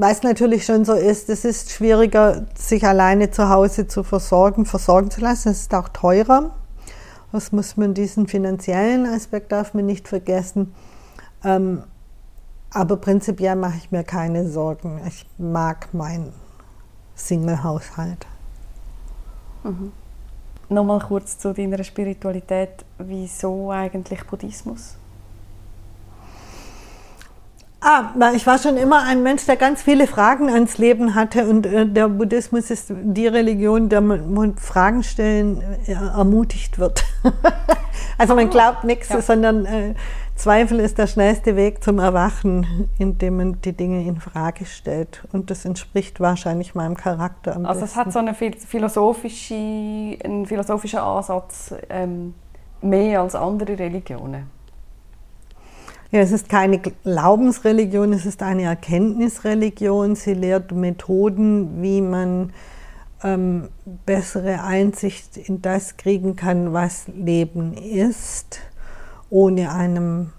[0.00, 5.10] was natürlich schon so ist, es ist schwieriger, sich alleine zu Hause zu versorgen, versorgen
[5.10, 5.48] zu lassen.
[5.48, 6.52] Es ist auch teurer.
[7.32, 10.72] Das muss man, diesen finanziellen Aspekt darf man nicht vergessen.
[11.42, 11.82] Ähm,
[12.70, 15.00] aber prinzipiell mache ich mir keine Sorgen.
[15.06, 16.32] Ich mag meinen
[17.16, 18.26] Single-Haushalt.
[19.64, 19.92] Mhm.
[20.68, 22.84] Nochmal kurz zu deiner Spiritualität.
[22.98, 24.97] Wieso eigentlich Buddhismus?
[27.80, 31.64] Ah, ich war schon immer ein Mensch, der ganz viele Fragen ans Leben hatte und
[31.64, 37.04] äh, der Buddhismus ist die Religion, der man Fragen stellen äh, ermutigt wird.
[38.18, 39.22] also man glaubt nichts, ja.
[39.22, 39.94] sondern äh,
[40.34, 45.24] Zweifel ist der schnellste Weg zum Erwachen, indem man die Dinge in Frage stellt.
[45.32, 50.98] Und das entspricht wahrscheinlich meinem Charakter am Also es hat so eine philosophische, einen philosophischen
[50.98, 52.34] Ansatz ähm,
[52.80, 54.57] mehr als andere Religionen.
[56.10, 60.16] Ja, es ist keine Glaubensreligion, es ist eine Erkenntnisreligion.
[60.16, 62.54] Sie lehrt Methoden, wie man
[63.22, 63.68] ähm,
[64.06, 68.60] bessere Einsicht in das kriegen kann, was Leben ist
[69.30, 70.32] ohne einem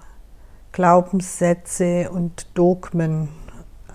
[0.72, 3.30] Glaubenssätze und Dogmen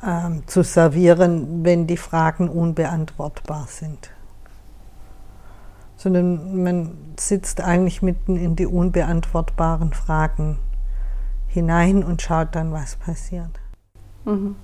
[0.04, 4.10] ähm, zu servieren, wenn die Fragen unbeantwortbar sind.
[5.96, 10.58] Sondern man sitzt eigentlich mitten in die unbeantwortbaren Fragen
[11.54, 13.60] hinein und schaut dann, was passiert.
[14.24, 14.56] Mhm.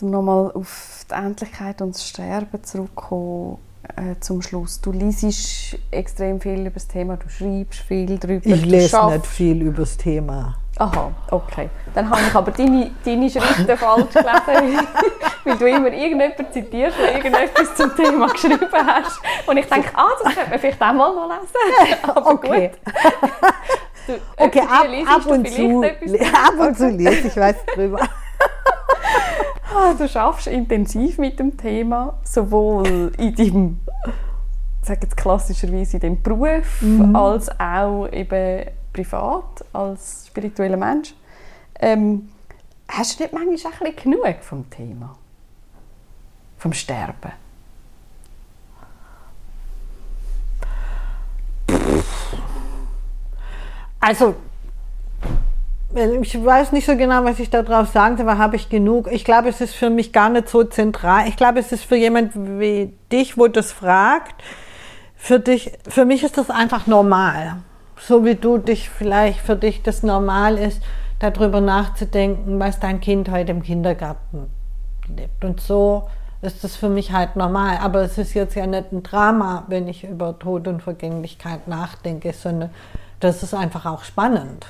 [0.00, 3.58] Um nochmal auf die Endlichkeit und das Sterben zurückzukommen,
[3.96, 4.80] äh, zum Schluss.
[4.80, 8.46] Du liest extrem viel über das Thema, du schreibst viel darüber.
[8.46, 10.56] Ich lese nicht viel über das Thema.
[10.78, 11.68] Aha, okay.
[11.94, 14.86] Dann habe ich aber deine, deine Schriften falsch gelesen,
[15.44, 19.20] weil du immer irgendjemanden zitierst, der irgendetwas zum Thema geschrieben hast.
[19.46, 21.98] Und ich denke, ah, das könnte man vielleicht auch mal noch lesen.
[22.02, 22.68] Aber okay.
[22.68, 22.94] gut.
[24.10, 27.98] Du, okay, ab, ab, und zu, ab und zu lese ich was drüber.
[29.72, 33.80] Ah, du schaffst intensiv mit dem Thema, sowohl in deinem,
[34.82, 37.14] sag jetzt klassischerweise in deinem Beruf, mhm.
[37.14, 41.14] als auch eben privat, als spiritueller Mensch.
[41.78, 42.30] Ähm,
[42.88, 45.16] hast du nicht manchmal ein bisschen genug vom Thema?
[46.58, 47.30] Vom Sterben?
[54.00, 54.34] Also,
[55.94, 59.08] ich weiß nicht so genau, was ich darauf sagen soll, aber habe ich genug.
[59.10, 61.28] Ich glaube, es ist für mich gar nicht so zentral.
[61.28, 64.42] Ich glaube, es ist für jemand wie dich, wo das fragt,
[65.16, 67.56] für dich, für mich ist das einfach normal.
[67.98, 70.80] So wie du dich vielleicht für dich das normal ist,
[71.18, 74.50] darüber nachzudenken, was dein Kind heute im Kindergarten
[75.14, 75.44] lebt.
[75.44, 76.08] Und so
[76.40, 77.78] ist das für mich halt normal.
[77.82, 82.32] Aber es ist jetzt ja nicht ein Drama, wenn ich über Tod und Vergänglichkeit nachdenke,
[82.32, 82.70] sondern
[83.20, 84.66] das ist einfach auch spannend.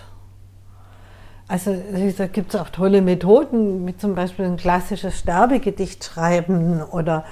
[1.49, 1.77] Also
[2.17, 7.25] da gibt es auch tolle Methoden, wie zum Beispiel ein klassisches Sterbegedicht schreiben oder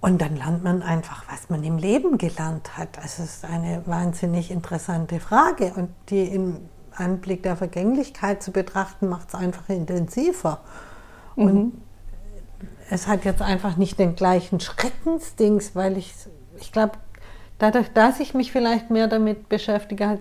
[0.00, 2.98] und dann lernt man einfach, was man im Leben gelernt hat.
[2.98, 6.58] Also es ist eine wahnsinnig interessante Frage und die im
[6.92, 10.60] Anblick der Vergänglichkeit zu betrachten, macht es einfach intensiver.
[11.34, 11.44] Mhm.
[11.44, 11.82] Und
[12.90, 16.14] es hat jetzt einfach nicht den gleichen Schreckensdings, weil ich,
[16.60, 16.92] ich glaube,
[17.58, 20.18] dadurch, dass ich mich vielleicht mehr damit beschäftige,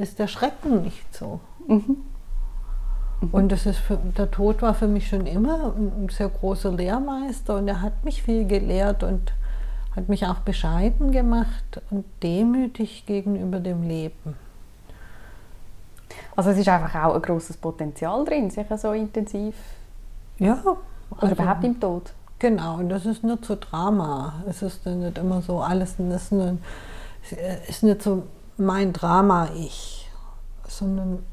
[0.00, 1.40] ist der Schrecken nicht so.
[1.66, 1.96] Mhm.
[3.32, 7.56] Und das ist für, der Tod war für mich schon immer ein sehr großer Lehrmeister
[7.56, 9.32] und er hat mich viel gelehrt und
[9.96, 14.36] hat mich auch bescheiden gemacht und demütig gegenüber dem Leben.
[16.36, 19.54] Also es ist einfach auch ein großes Potenzial drin, sicher so intensiv.
[20.38, 20.60] Ja.
[21.10, 22.12] Oder also, überhaupt im Tod.
[22.44, 24.34] Genau, und das ist nicht so Drama.
[24.46, 26.58] Es ist nicht immer so alles, ist nicht,
[27.70, 28.24] ist nicht so
[28.58, 30.10] mein Drama-Ich,
[30.68, 31.24] sondern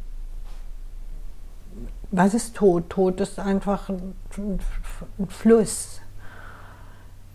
[2.12, 2.90] was ist Tod?
[2.90, 6.00] Tod ist einfach ein, ein Fluss,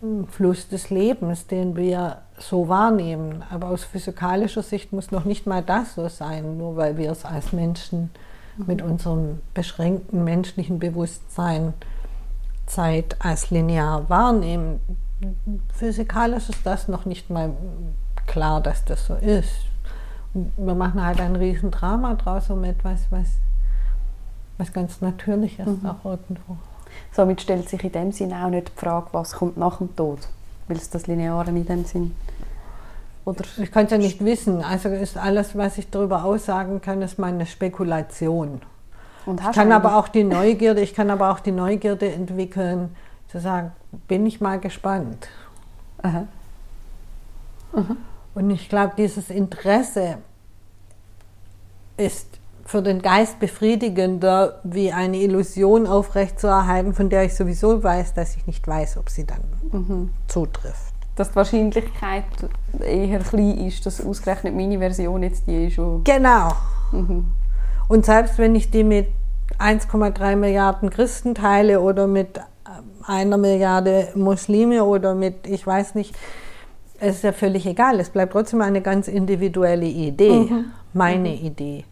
[0.01, 3.43] ein Fluss des Lebens, den wir so wahrnehmen.
[3.51, 7.25] Aber aus physikalischer Sicht muss noch nicht mal das so sein, nur weil wir es
[7.25, 8.09] als Menschen
[8.57, 11.75] mit unserem beschränkten menschlichen Bewusstsein
[12.67, 14.79] Zeit als linear wahrnehmen.
[15.73, 17.51] Physikalisch ist das noch nicht mal
[18.27, 19.65] klar, dass das so ist.
[20.33, 23.27] Und wir machen halt ein Riesendrama draus um etwas, was
[24.59, 25.85] was ganz Natürliches mhm.
[25.85, 26.57] auch irgendwo.
[27.11, 30.19] Somit stellt sich in dem Sinn auch nicht die Frage, was kommt nach dem Tod,
[30.67, 32.15] weil es das Lineare in dem Sinn
[33.27, 34.63] oder ich kann es ja nicht wissen.
[34.63, 38.61] Also ist alles, was ich darüber aussagen kann, ist meine Spekulation.
[39.27, 42.95] Und ich kann aber auch die Neugierde, ich kann aber auch die Neugierde entwickeln,
[43.27, 43.73] zu sagen,
[44.07, 45.27] bin ich mal gespannt.
[46.01, 46.27] Aha.
[47.73, 47.95] Aha.
[48.33, 50.19] Und ich glaube, dieses Interesse
[51.97, 58.35] ist für den Geist befriedigender, wie eine Illusion aufrechtzuerhalten, von der ich sowieso weiß, dass
[58.37, 59.41] ich nicht weiß, ob sie dann
[59.71, 60.09] mhm.
[60.27, 60.93] zutrifft.
[61.17, 62.23] Dass die Wahrscheinlichkeit
[62.79, 65.73] eher klein ist, dass ausgerechnet meine Version jetzt die ist.
[65.73, 66.53] Schon genau.
[66.93, 67.25] Mhm.
[67.87, 69.07] Und selbst wenn ich die mit
[69.59, 72.39] 1,3 Milliarden Christen teile oder mit
[73.05, 76.15] einer Milliarde Muslime oder mit, ich weiß nicht,
[76.99, 77.99] es ist ja völlig egal.
[77.99, 80.65] Es bleibt trotzdem eine ganz individuelle Idee, mhm.
[80.93, 81.45] meine mhm.
[81.45, 81.85] Idee.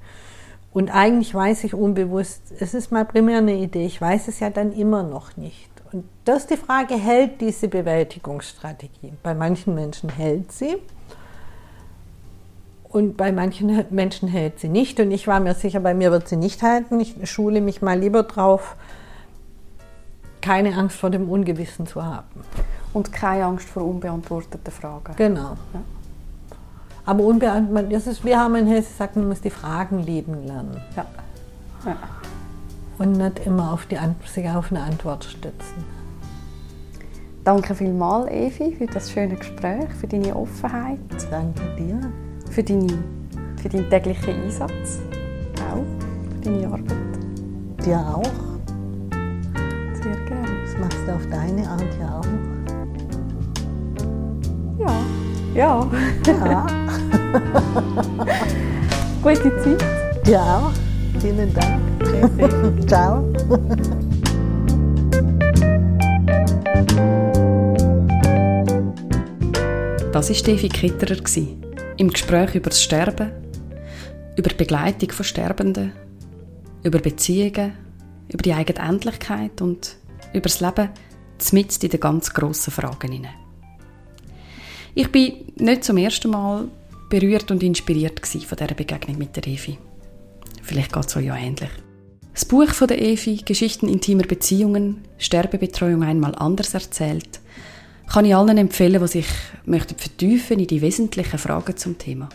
[0.74, 4.50] Und eigentlich weiß ich unbewusst, es ist mal primär eine Idee, ich weiß es ja
[4.50, 5.70] dann immer noch nicht.
[5.94, 9.14] Und das ist die Frage, hält diese Bewältigungsstrategie?
[9.24, 10.76] Bei manchen Menschen hält sie.
[12.96, 15.02] Und bei manchen Menschen hält sie nicht.
[15.02, 17.02] Und ich war mir sicher, bei mir wird sie nicht halten.
[17.02, 18.78] Ich schule mich mal lieber drauf,
[20.42, 22.40] keine Angst vor dem Ungewissen zu haben.
[22.94, 25.14] Und keine Angst vor unbeantworteten Fragen.
[25.18, 25.58] Genau.
[25.74, 25.82] Ja.
[27.06, 30.82] Aber unbeantwortet, das ist, wir haben in Hesse gesagt, man muss die Fragen lieben lernen.
[30.96, 31.06] Ja.
[31.86, 31.98] ja.
[32.98, 35.84] Und nicht immer auf die, sich auf eine Antwort stützen.
[37.44, 41.00] Danke vielmals, Evi, für das schöne Gespräch, für deine Offenheit.
[41.30, 42.00] Danke dir
[42.56, 42.88] für, deine,
[43.62, 45.02] für deinen täglichen Einsatz.
[45.70, 45.84] Auch
[46.32, 46.96] für deine Arbeit.
[47.86, 48.24] Dir auch.
[50.02, 50.48] Sehr gerne.
[50.64, 52.26] Das machst du auf deine Art ja auch.
[54.80, 54.94] Ja.
[55.54, 55.88] Ja.
[56.46, 56.66] ja.
[59.22, 59.84] Gute Zeit.
[60.34, 60.72] Auch.
[61.20, 62.88] Vielen Dank.
[62.88, 63.26] Ciao.
[70.14, 71.22] Das war Steffi Kitterer
[71.98, 73.32] im Gespräch über das Sterben,
[74.38, 75.94] über die Begleitung von Sterbenden,
[76.84, 77.74] über Beziehungen,
[78.32, 79.96] über die eigene Endlichkeit und
[80.34, 80.90] über das Leben
[81.52, 83.34] mitten in den ganz grossen Fragen hinein.
[84.94, 86.68] Ich bin nicht zum ersten Mal
[87.10, 89.78] berührt und inspiriert von dieser Begegnung mit der Evi.
[90.64, 91.70] Vielleicht geht es euch ja ähnlich.
[92.34, 97.40] Das Buch von der Evi, Geschichten intimer Beziehungen, Sterbebetreuung einmal anders erzählt,
[98.12, 99.28] kann ich allen empfehlen, die sich
[99.66, 102.30] möchten vertiefen in die wesentlichen Fragen zum Thema.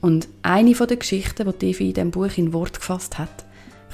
[0.00, 3.44] Und eine von der Geschichten, die Devi in diesem Buch in Wort gefasst hat,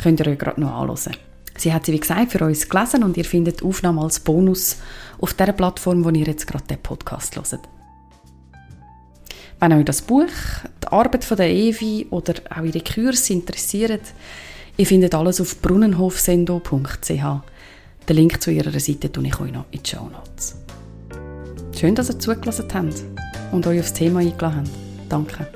[0.03, 1.17] könnt ihr euch gerade noch anhören.
[1.57, 4.79] Sie hat sie, wie gesagt, für uns gelesen und ihr findet die Aufnahme als Bonus
[5.21, 7.61] auf der Plattform, wo ihr jetzt gerade den Podcast hört.
[9.61, 10.27] Wenn euch das Buch,
[10.83, 14.01] die Arbeit von der Evi oder auch ihre Kurse interessiert,
[14.79, 17.50] ihr findet alles auf brunnenhofsendo.ch.
[18.11, 20.57] Den Link zu ihrer Seite tue ich euch noch in die Show Notes.
[21.79, 23.05] Schön, dass ihr zugelassen habt
[23.53, 24.69] und euch aufs Thema eingeladen habt.
[25.09, 25.47] Danke.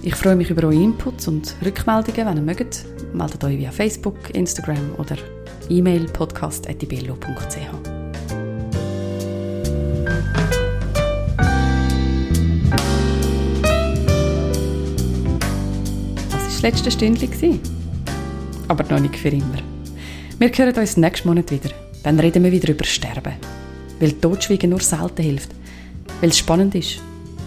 [0.00, 2.84] Ich freue mich über eure Inputs und Rückmeldungen, wenn ihr mögt.
[3.12, 5.16] Meldet euch via Facebook, Instagram oder
[5.68, 7.18] E-Mail podcast.ibello.ch.
[16.30, 17.58] Das letzte Stündchen.
[18.68, 19.69] Aber noch nicht für immer.
[20.40, 21.68] Wir hören uns nächsten Monat wieder.
[22.02, 23.34] Dann reden wir wieder über Sterben.
[24.00, 25.50] Weil Totschweigen nur selten hilft.
[26.22, 26.98] Weil es spannend ist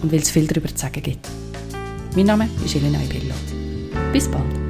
[0.04, 1.28] und weil es viel darüber zu sagen gibt.
[2.16, 3.34] Mein Name ist Elena Ibello.
[4.12, 4.63] Bis bald.